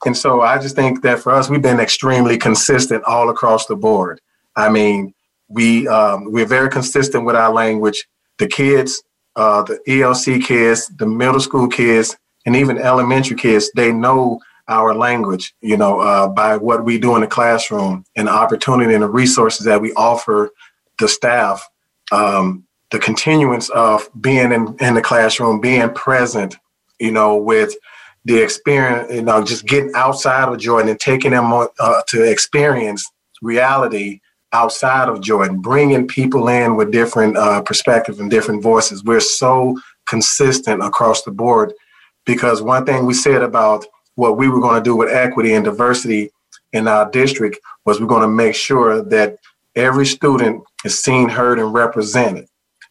[0.06, 3.76] and so I just think that for us, we've been extremely consistent all across the
[3.76, 4.22] board.
[4.56, 5.14] I mean,
[5.48, 8.06] we um, we're very consistent with our language.
[8.38, 9.02] The kids,
[9.36, 14.96] uh, the ELC kids, the middle school kids, and even elementary kids, they know our
[14.96, 15.54] language.
[15.62, 19.10] You know, uh, by what we do in the classroom and the opportunity and the
[19.10, 20.52] resources that we offer
[21.00, 21.68] the staff.
[22.12, 26.56] Um, the continuance of being in, in the classroom, being present,
[27.00, 27.76] you know, with
[28.26, 33.10] the experience, you know, just getting outside of Jordan and taking them uh, to experience
[33.42, 34.20] reality
[34.52, 39.04] outside of Jordan, bringing people in with different uh, perspectives and different voices.
[39.04, 41.74] We're so consistent across the board
[42.26, 45.66] because one thing we said about what we were going to do with equity and
[45.66, 46.32] diversity
[46.74, 49.38] in our district was we're going to make sure that
[49.76, 52.48] every student is seen, heard, and represented.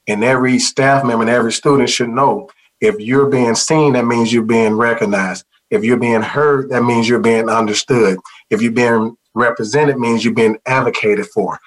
[0.07, 2.51] And every staff member and every student should know
[2.81, 5.45] if you're being seen, that means you're being recognized.
[5.70, 8.18] If you're being heard, that means you're being understood.
[8.51, 11.59] If you're being represented, means you're being advocated for.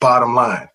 [0.00, 0.68] Bottom line,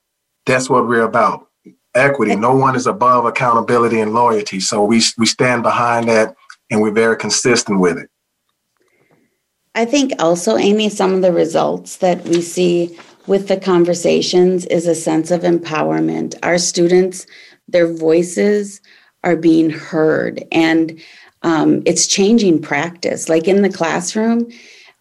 [0.45, 1.47] that's what we're about.
[1.95, 2.36] Equity.
[2.36, 4.60] No one is above accountability and loyalty.
[4.60, 6.36] So we we stand behind that
[6.72, 8.10] and we're very consistent with it.
[9.76, 14.86] I think also, Amy, some of the results that we see with the conversations is
[14.86, 16.36] a sense of empowerment.
[16.43, 17.26] Our students,
[17.68, 18.82] their voices
[19.24, 20.43] are being heard.
[20.51, 21.01] And
[21.41, 23.30] um, it's changing practice.
[23.30, 24.49] Like in the classroom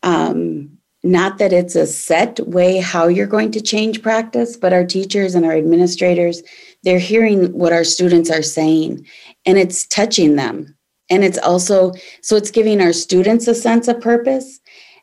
[0.02, 0.68] um,
[1.04, 5.34] not that it's a set way how you're going to change practice but our teachers
[5.34, 6.42] and our administrators
[6.84, 9.06] they're hearing what our students are saying
[9.46, 10.76] and it's touching them.
[11.10, 11.92] And it's also
[12.22, 14.60] so it's giving our students a sense of purpose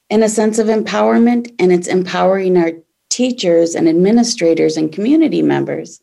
[0.09, 2.72] and a sense of empowerment and it's empowering our
[3.09, 5.99] teachers and administrators and community members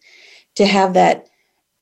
[0.54, 1.28] to have that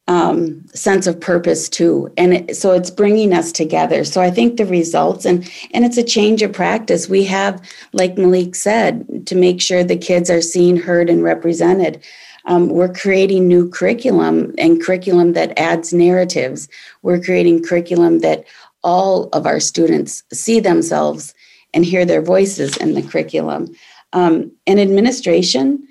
[0.06, 4.04] um, sense of purpose too and it, so it's bringing us together.
[4.04, 7.08] So i think the results and and it's a change of practice.
[7.08, 7.60] We have
[7.92, 12.04] like malik said to make sure the kids are seen heard and represented.
[12.46, 16.68] Um, we're creating new curriculum and curriculum that adds narratives.
[17.02, 18.44] We're creating curriculum that
[18.82, 21.34] all of our students see themselves
[21.72, 23.74] and hear their voices in the curriculum.
[24.12, 25.88] Um, and administration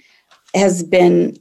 [0.54, 1.38] has been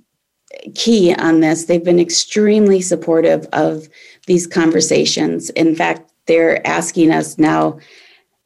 [0.74, 1.64] key on this.
[1.64, 3.88] They've been extremely supportive of
[4.26, 5.50] these conversations.
[5.50, 7.78] In fact, they're asking us now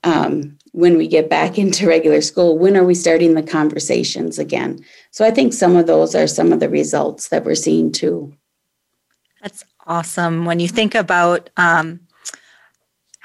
[0.04, 4.84] um, when we get back into regular school, when are we starting the conversations again?
[5.10, 8.32] So I think some of those are some of the results that we're seeing too.
[9.42, 10.44] That's awesome.
[10.44, 12.00] When you think about um,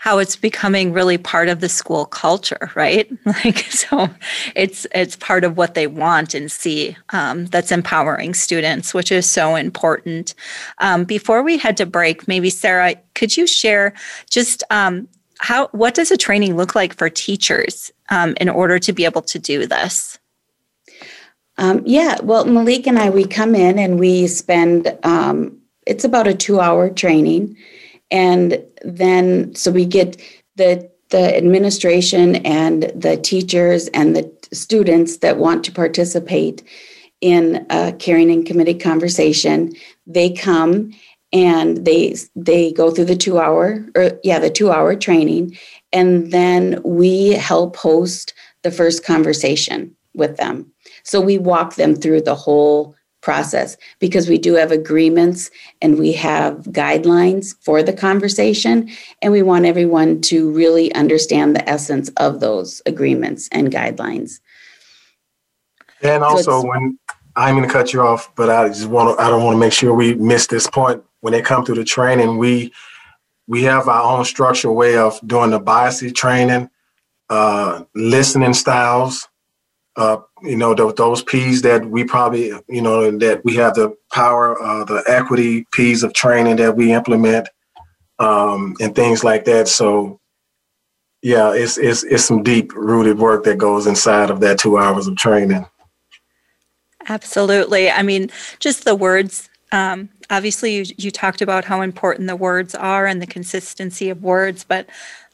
[0.01, 3.07] how it's becoming really part of the school culture, right?
[3.45, 4.09] Like so,
[4.55, 6.97] it's it's part of what they want and see.
[7.09, 10.33] Um, that's empowering students, which is so important.
[10.79, 13.93] Um, before we head to break, maybe Sarah, could you share
[14.27, 18.91] just um, how what does a training look like for teachers um, in order to
[18.93, 20.17] be able to do this?
[21.59, 24.97] Um, yeah, well, Malik and I, we come in and we spend.
[25.03, 27.55] Um, it's about a two-hour training
[28.11, 30.21] and then so we get
[30.55, 36.63] the the administration and the teachers and the students that want to participate
[37.19, 39.73] in a caring and committed conversation.
[40.07, 40.91] They come
[41.33, 45.57] and they they go through the two hour or yeah the two hour training.
[45.93, 48.33] And then we help host
[48.63, 50.71] the first conversation with them.
[51.03, 55.49] So we walk them through the whole process because we do have agreements
[55.81, 58.89] and we have guidelines for the conversation.
[59.21, 64.39] And we want everyone to really understand the essence of those agreements and guidelines.
[66.01, 66.97] And also so when
[67.35, 69.59] i'm going to cut you off but i just want to i don't want to
[69.59, 71.03] make sure we miss this point.
[71.21, 72.73] When they come through the training we
[73.47, 76.69] we have our own structural way of doing the biases training
[77.29, 79.29] uh, listening styles
[79.95, 83.95] uh, you know, the, those P's that we probably, you know, that we have the
[84.11, 87.49] power, uh, the equity P's of training that we implement,
[88.19, 89.67] um, and things like that.
[89.67, 90.19] So,
[91.21, 95.07] yeah, it's it's it's some deep rooted work that goes inside of that two hours
[95.07, 95.65] of training.
[97.07, 97.89] Absolutely.
[97.89, 98.29] I mean,
[98.59, 99.49] just the words.
[99.73, 104.21] Um, obviously, you, you talked about how important the words are and the consistency of
[104.23, 104.87] words, but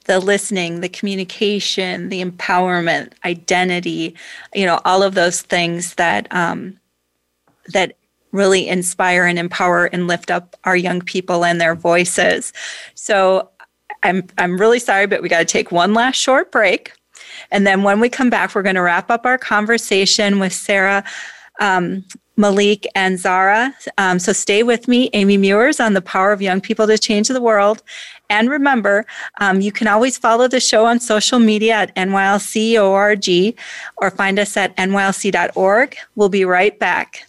[0.08, 4.16] the listening, the communication, the empowerment, identity,
[4.54, 6.80] you know, all of those things that um,
[7.74, 7.98] that
[8.32, 12.52] really inspire and empower and lift up our young people and their voices.
[12.96, 13.50] So
[14.04, 16.94] I'm I'm really sorry, but we got to take one last short break.
[17.52, 21.04] And then when we come back, we're going to wrap up our conversation with Sarah
[21.60, 22.06] um,
[22.38, 23.74] Malik and Zahra.
[23.98, 27.28] Um, so stay with me, Amy Meuers, on the power of young people to change
[27.28, 27.82] the world.
[28.30, 29.06] And remember,
[29.40, 33.58] um, you can always follow the show on social media at NYLC.org
[33.98, 35.98] or find us at nylc.org.
[36.16, 37.26] We'll be right back.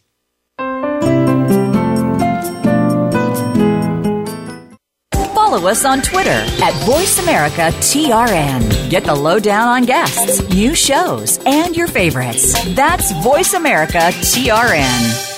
[5.34, 8.90] Follow us on Twitter at VoiceAmericaTRN.
[8.90, 12.52] Get the lowdown on guests, new shows, and your favorites.
[12.74, 15.37] That's VoiceAmericaTRN.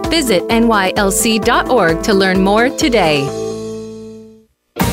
[0.11, 3.50] Visit nylc.org to learn more today.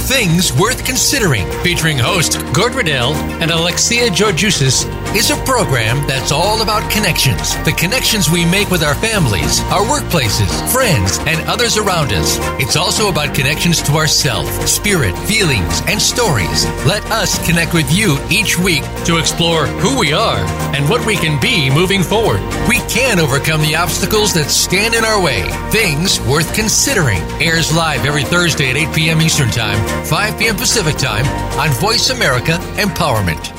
[0.09, 6.63] Things Worth Considering, featuring host Gord Riddell and Alexia Georgiousis, is a program that's all
[6.63, 7.55] about connections.
[7.65, 12.39] The connections we make with our families, our workplaces, friends, and others around us.
[12.59, 16.65] It's also about connections to ourself, spirit, feelings, and stories.
[16.87, 20.41] Let us connect with you each week to explore who we are
[20.75, 22.41] and what we can be moving forward.
[22.69, 25.49] We can overcome the obstacles that stand in our way.
[25.71, 29.21] Things Worth Considering airs live every Thursday at 8 p.m.
[29.21, 30.57] Eastern Time, 5 p.m.
[30.57, 31.27] Pacific Time
[31.59, 33.55] on Voice America Empowerment.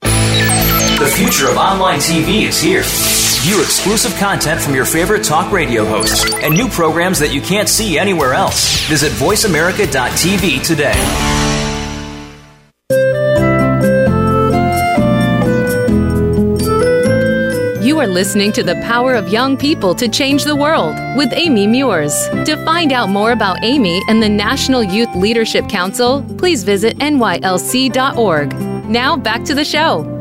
[0.00, 2.82] The future of online TV is here.
[3.42, 7.68] View exclusive content from your favorite talk radio hosts and new programs that you can't
[7.68, 8.86] see anywhere else.
[8.88, 11.41] Visit VoiceAmerica.tv today.
[18.12, 22.12] Listening to The Power of Young People to Change the World with Amy Meuers.
[22.44, 28.52] To find out more about Amy and the National Youth Leadership Council, please visit nylc.org.
[28.84, 30.11] Now back to the show.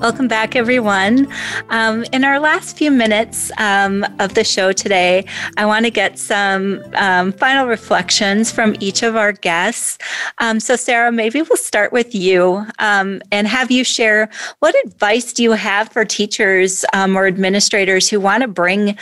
[0.00, 1.30] Welcome back, everyone.
[1.68, 5.26] Um, in our last few minutes um, of the show today,
[5.58, 9.98] I want to get some um, final reflections from each of our guests.
[10.38, 14.30] Um, so, Sarah, maybe we'll start with you um, and have you share
[14.60, 18.96] what advice do you have for teachers um, or administrators who want to bring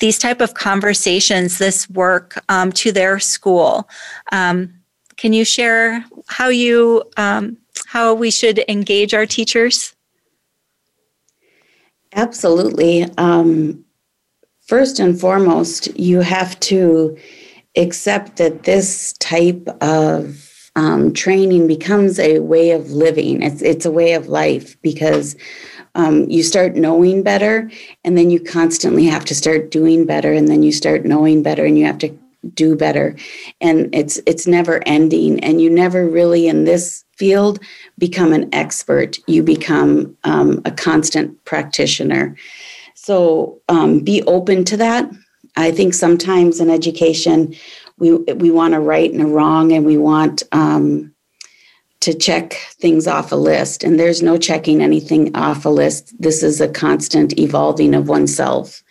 [0.00, 2.44] these type of conversations, this work,
[2.74, 3.88] to their school?
[4.30, 9.94] can you share how you how we should engage our teachers?
[12.14, 13.04] Absolutely.
[13.18, 13.84] Um,
[14.66, 17.16] first and foremost, you have to
[17.76, 23.42] accept that this type of um, training becomes a way of living.
[23.42, 25.36] It's it's a way of life because
[25.96, 27.70] um, you start knowing better,
[28.04, 31.64] and then you constantly have to start doing better, and then you start knowing better,
[31.66, 32.16] and you have to
[32.54, 33.16] do better,
[33.60, 37.58] and it's it's never ending, and you never really in this field
[37.98, 42.34] become an expert, you become um, a constant practitioner.
[42.94, 45.10] So um, be open to that.
[45.56, 47.54] I think sometimes in education,
[47.98, 51.14] we we want a right and a wrong, and we want um,
[52.00, 53.84] to check things off a list.
[53.84, 56.14] And there's no checking anything off a list.
[56.18, 58.82] This is a constant evolving of oneself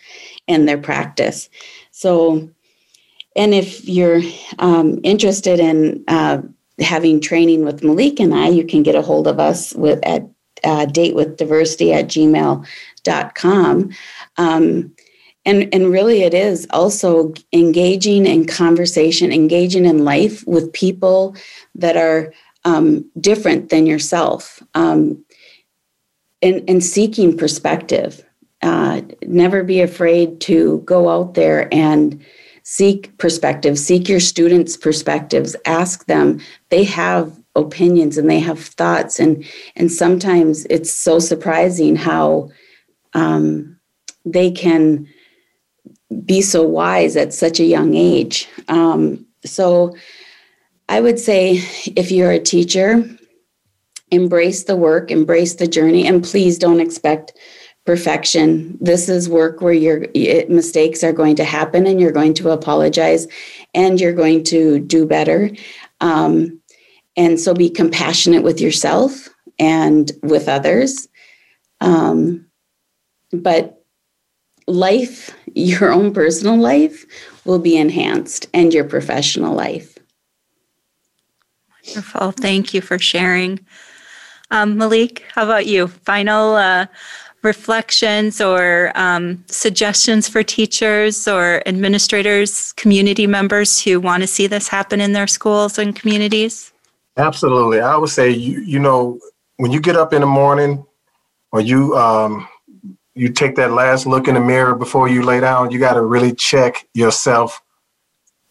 [0.46, 1.48] and their practice.
[1.90, 2.48] So,
[3.40, 4.20] and if you're
[4.58, 6.42] um, interested in uh,
[6.78, 10.28] having training with Malik and I, you can get a hold of us with at
[10.62, 13.90] uh, datewithdiversity at gmail.com.
[14.36, 14.94] Um,
[15.46, 21.34] and, and really, it is also engaging in conversation, engaging in life with people
[21.74, 22.34] that are
[22.66, 25.24] um, different than yourself, um,
[26.42, 28.22] and, and seeking perspective.
[28.60, 32.22] Uh, never be afraid to go out there and
[32.70, 36.38] seek perspectives, seek your students' perspectives, ask them.
[36.68, 39.44] They have opinions and they have thoughts, and
[39.74, 42.50] and sometimes it's so surprising how
[43.12, 43.76] um,
[44.24, 45.08] they can
[46.24, 48.46] be so wise at such a young age.
[48.68, 49.96] Um, so,
[50.88, 51.54] I would say
[51.96, 53.04] if you're a teacher,
[54.12, 57.32] embrace the work, embrace the journey, and please don't expect
[57.86, 58.76] perfection.
[58.80, 60.06] This is work where your
[60.48, 63.26] mistakes are going to happen and you're going to apologize
[63.74, 65.50] and you're going to do better.
[66.00, 66.60] Um,
[67.16, 69.28] and so be compassionate with yourself
[69.58, 71.08] and with others.
[71.80, 72.46] Um,
[73.32, 73.84] but
[74.66, 77.04] life, your own personal life,
[77.44, 79.98] will be enhanced and your professional life.
[81.86, 82.32] Wonderful.
[82.32, 83.60] Thank you for sharing.
[84.50, 85.88] Um, Malik, how about you?
[85.88, 86.86] Final uh,
[87.42, 94.68] reflections or um, suggestions for teachers or administrators, community members who want to see this
[94.68, 96.72] happen in their schools and communities?
[97.16, 97.80] Absolutely.
[97.80, 99.18] I would say you you know
[99.56, 100.84] when you get up in the morning
[101.52, 102.48] or you um,
[103.14, 106.02] you take that last look in the mirror before you lay down, you got to
[106.02, 107.60] really check yourself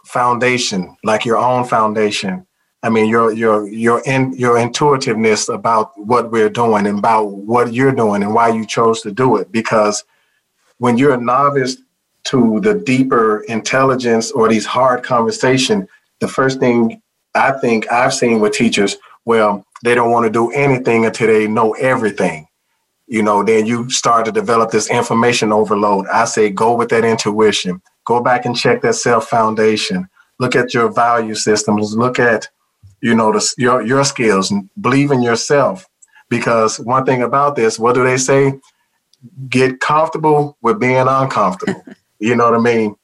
[0.06, 2.46] foundation, like your own foundation.
[2.82, 7.74] I mean, your your your in, your intuitiveness about what we're doing and about what
[7.74, 9.52] you're doing and why you chose to do it.
[9.52, 10.04] Because
[10.78, 11.78] when you're a novice
[12.26, 15.88] to the deeper intelligence or these hard conversation,
[16.20, 17.02] the first thing
[17.36, 21.48] I think I've seen with teachers, well, they don't want to do anything until they
[21.48, 22.48] know everything.
[23.08, 26.08] You know, then you start to develop this information overload.
[26.08, 27.82] I say go with that intuition.
[28.06, 30.08] Go back and check that self foundation.
[30.40, 31.96] Look at your value systems.
[31.98, 32.48] Look at
[33.02, 35.88] you know, the, your your skills believe in yourself.
[36.30, 38.60] Because one thing about this, what do they say?
[39.50, 41.84] Get comfortable with being uncomfortable.
[42.20, 42.96] you know what I mean?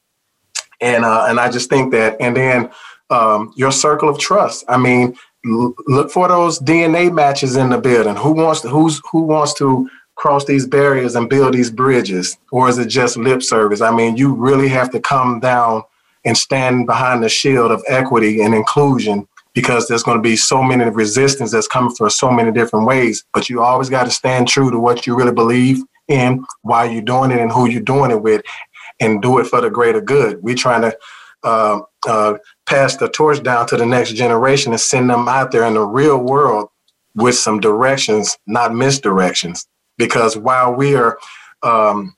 [0.80, 2.70] And uh, and I just think that, and then
[3.10, 4.64] um, your circle of trust.
[4.68, 5.16] I mean,
[5.46, 8.16] l- look for those DNA matches in the building.
[8.16, 12.68] Who wants to, who's who wants to cross these barriers and build these bridges, or
[12.68, 13.80] is it just lip service?
[13.80, 15.82] I mean, you really have to come down
[16.24, 19.26] and stand behind the shield of equity and inclusion
[19.56, 23.24] because there's going to be so many resistance that's coming from so many different ways.
[23.32, 27.00] But you always got to stand true to what you really believe in, why you're
[27.00, 28.42] doing it, and who you're doing it with,
[29.00, 30.42] and do it for the greater good.
[30.42, 30.98] We're trying to
[31.42, 32.34] uh, uh,
[32.66, 35.86] pass the torch down to the next generation and send them out there in the
[35.86, 36.68] real world
[37.14, 39.66] with some directions, not misdirections.
[39.96, 41.18] Because while we are
[41.62, 42.14] um,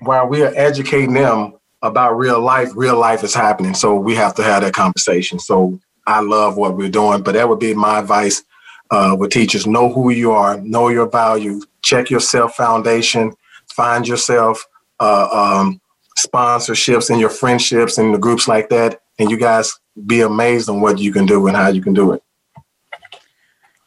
[0.00, 3.74] while we are educating them about real life, real life is happening.
[3.74, 5.38] So we have to have that conversation.
[5.38, 8.42] So I love what we're doing, but that would be my advice
[8.90, 13.32] uh, with teachers: know who you are, know your value, check your self foundation,
[13.68, 14.64] find yourself
[15.00, 15.80] uh, um,
[16.18, 20.80] sponsorships and your friendships and the groups like that, and you guys be amazed on
[20.80, 22.22] what you can do and how you can do it.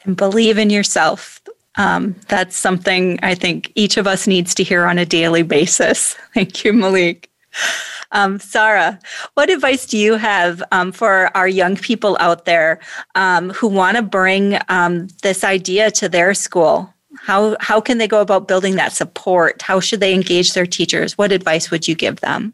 [0.03, 1.41] And believe in yourself.
[1.77, 6.13] Um, that's something I think each of us needs to hear on a daily basis.
[6.33, 7.29] Thank you, Malik.
[8.11, 8.99] Um, Zahra,
[9.33, 12.79] what advice do you have um, for our young people out there
[13.15, 16.93] um, who want to bring um, this idea to their school?
[17.17, 19.61] How, how can they go about building that support?
[19.61, 21.17] How should they engage their teachers?
[21.17, 22.53] What advice would you give them?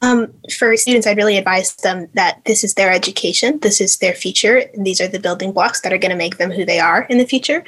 [0.00, 4.14] Um, for students, I'd really advise them that this is their education, this is their
[4.14, 6.78] future, and these are the building blocks that are going to make them who they
[6.78, 7.64] are in the future.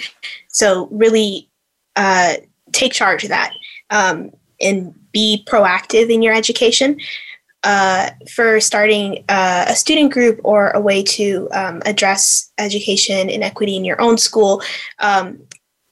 [0.46, 1.48] So, really
[1.96, 2.34] uh,
[2.72, 3.52] take charge of that
[3.90, 6.98] um, and be proactive in your education.
[7.62, 13.76] Uh, for starting uh, a student group or a way to um, address education inequity
[13.76, 14.62] in your own school,
[15.00, 15.38] um,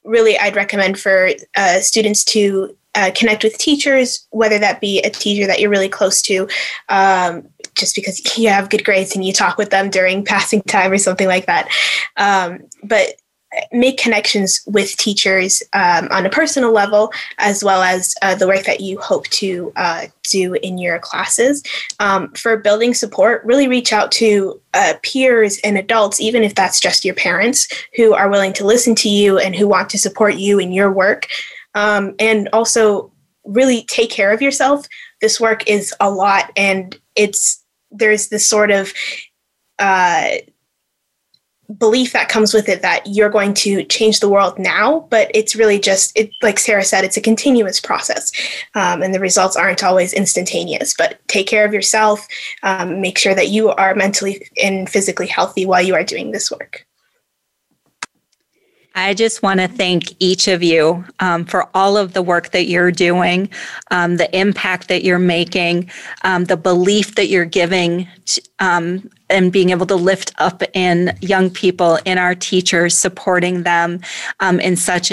[0.03, 5.11] really, I'd recommend for uh, students to uh, connect with teachers, whether that be a
[5.11, 6.49] teacher that you're really close to,
[6.89, 10.91] um, just because you have good grades and you talk with them during passing time
[10.91, 11.69] or something like that.
[12.17, 13.13] Um, but
[13.73, 18.65] make connections with teachers um, on a personal level, as well as uh, the work
[18.65, 21.63] that you hope to uh, do in your classes.
[21.99, 26.81] Um, for building support, really reach out to uh, peers and adults, even if that's
[26.81, 30.35] just your parents, who are willing to listen to you and who want to support
[30.35, 31.27] you in your work
[31.75, 33.13] um, and also
[33.45, 34.87] really take care of yourself.
[35.21, 38.93] This work is a lot, and it's there's this sort of
[39.79, 40.29] uh,
[41.77, 45.55] belief that comes with it that you're going to change the world now, but it's
[45.55, 46.31] really just it.
[46.43, 48.33] Like Sarah said, it's a continuous process,
[48.75, 50.95] um, and the results aren't always instantaneous.
[50.97, 52.27] But take care of yourself.
[52.63, 56.51] Um, make sure that you are mentally and physically healthy while you are doing this
[56.51, 56.87] work.
[58.95, 62.65] I just want to thank each of you um, for all of the work that
[62.65, 63.49] you're doing,
[63.93, 65.89] um, the impact that you're making,
[66.25, 68.09] um, the belief that you're giving,
[68.59, 74.01] um, and being able to lift up in young people, in our teachers, supporting them
[74.41, 75.13] um, in such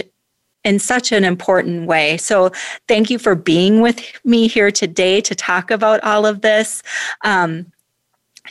[0.64, 2.18] in such an important way.
[2.18, 2.52] So,
[2.88, 6.82] thank you for being with me here today to talk about all of this.
[7.24, 7.72] Um,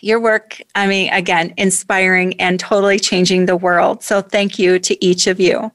[0.04, 4.02] your work, I mean, again, inspiring and totally changing the world.
[4.02, 5.72] So thank you to each of you.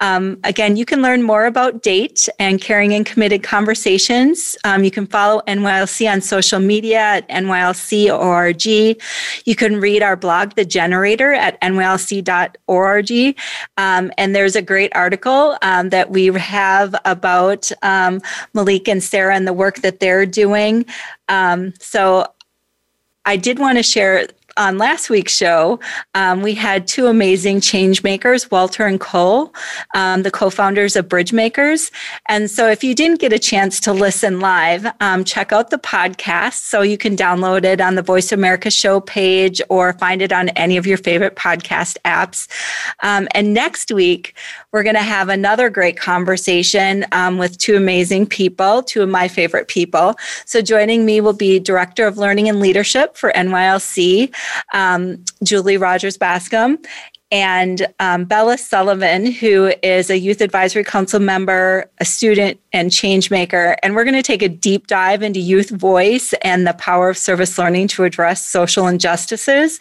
[0.00, 4.56] Um, again, you can learn more about DATE and Caring and Committed Conversations.
[4.64, 8.66] Um, you can follow NYLC on social media at NYLC.org.
[8.66, 13.38] You can read our blog, The Generator, at NYLC.org.
[13.76, 18.20] Um, and there's a great article um, that we have about um,
[18.52, 20.84] Malik and Sarah and the work that they're doing.
[21.28, 22.26] Um, so
[23.24, 24.26] I did want to share
[24.60, 25.80] on last week's show,
[26.14, 29.54] um, we had two amazing change makers, Walter and Cole,
[29.94, 31.90] um, the co founders of Bridgemakers.
[32.28, 35.78] And so if you didn't get a chance to listen live, um, check out the
[35.78, 36.64] podcast.
[36.64, 40.50] So you can download it on the Voice America show page or find it on
[40.50, 42.46] any of your favorite podcast apps.
[43.02, 44.34] Um, and next week,
[44.72, 49.26] we're going to have another great conversation um, with two amazing people, two of my
[49.26, 50.16] favorite people.
[50.44, 54.30] So joining me will be Director of Learning and Leadership for NYLC
[54.72, 56.78] um, Julie Rogers Bascom,
[57.32, 63.30] and um, Bella Sullivan, who is a Youth Advisory Council member, a student, and change
[63.30, 63.76] maker.
[63.82, 67.16] And we're going to take a deep dive into youth voice and the power of
[67.16, 69.78] service learning to address social injustices.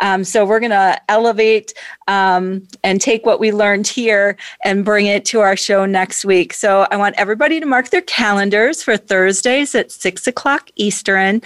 [0.00, 1.74] Um, so we're going to elevate
[2.08, 6.54] um, and take what we learned here and bring it to our show next week.
[6.54, 11.42] So I want everybody to mark their calendars for Thursdays at six o'clock Eastern.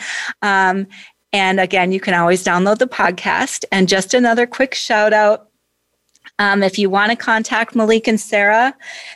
[1.33, 3.65] And again, you can always download the podcast.
[3.71, 5.47] And just another quick shout out
[6.39, 8.75] Um, if you want to contact Malik and Sarah,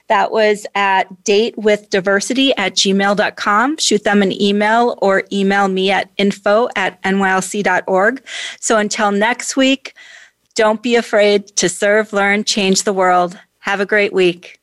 [0.08, 3.78] that was at datewithdiversity at gmail.com.
[3.78, 8.22] Shoot them an email or email me at info at nylc.org.
[8.60, 9.94] So until next week,
[10.54, 13.38] don't be afraid to serve, learn, change the world.
[13.60, 14.60] Have a great week.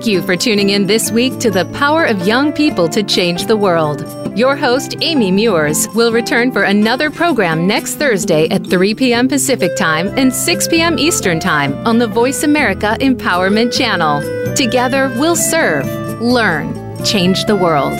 [0.00, 3.44] Thank you for tuning in this week to the Power of Young People to Change
[3.44, 4.00] the World.
[4.34, 9.28] Your host, Amy Meuers, will return for another program next Thursday at 3 p.m.
[9.28, 10.98] Pacific Time and 6 p.m.
[10.98, 14.54] Eastern Time on the Voice America Empowerment Channel.
[14.54, 15.84] Together, we'll serve,
[16.22, 17.92] learn, change the world.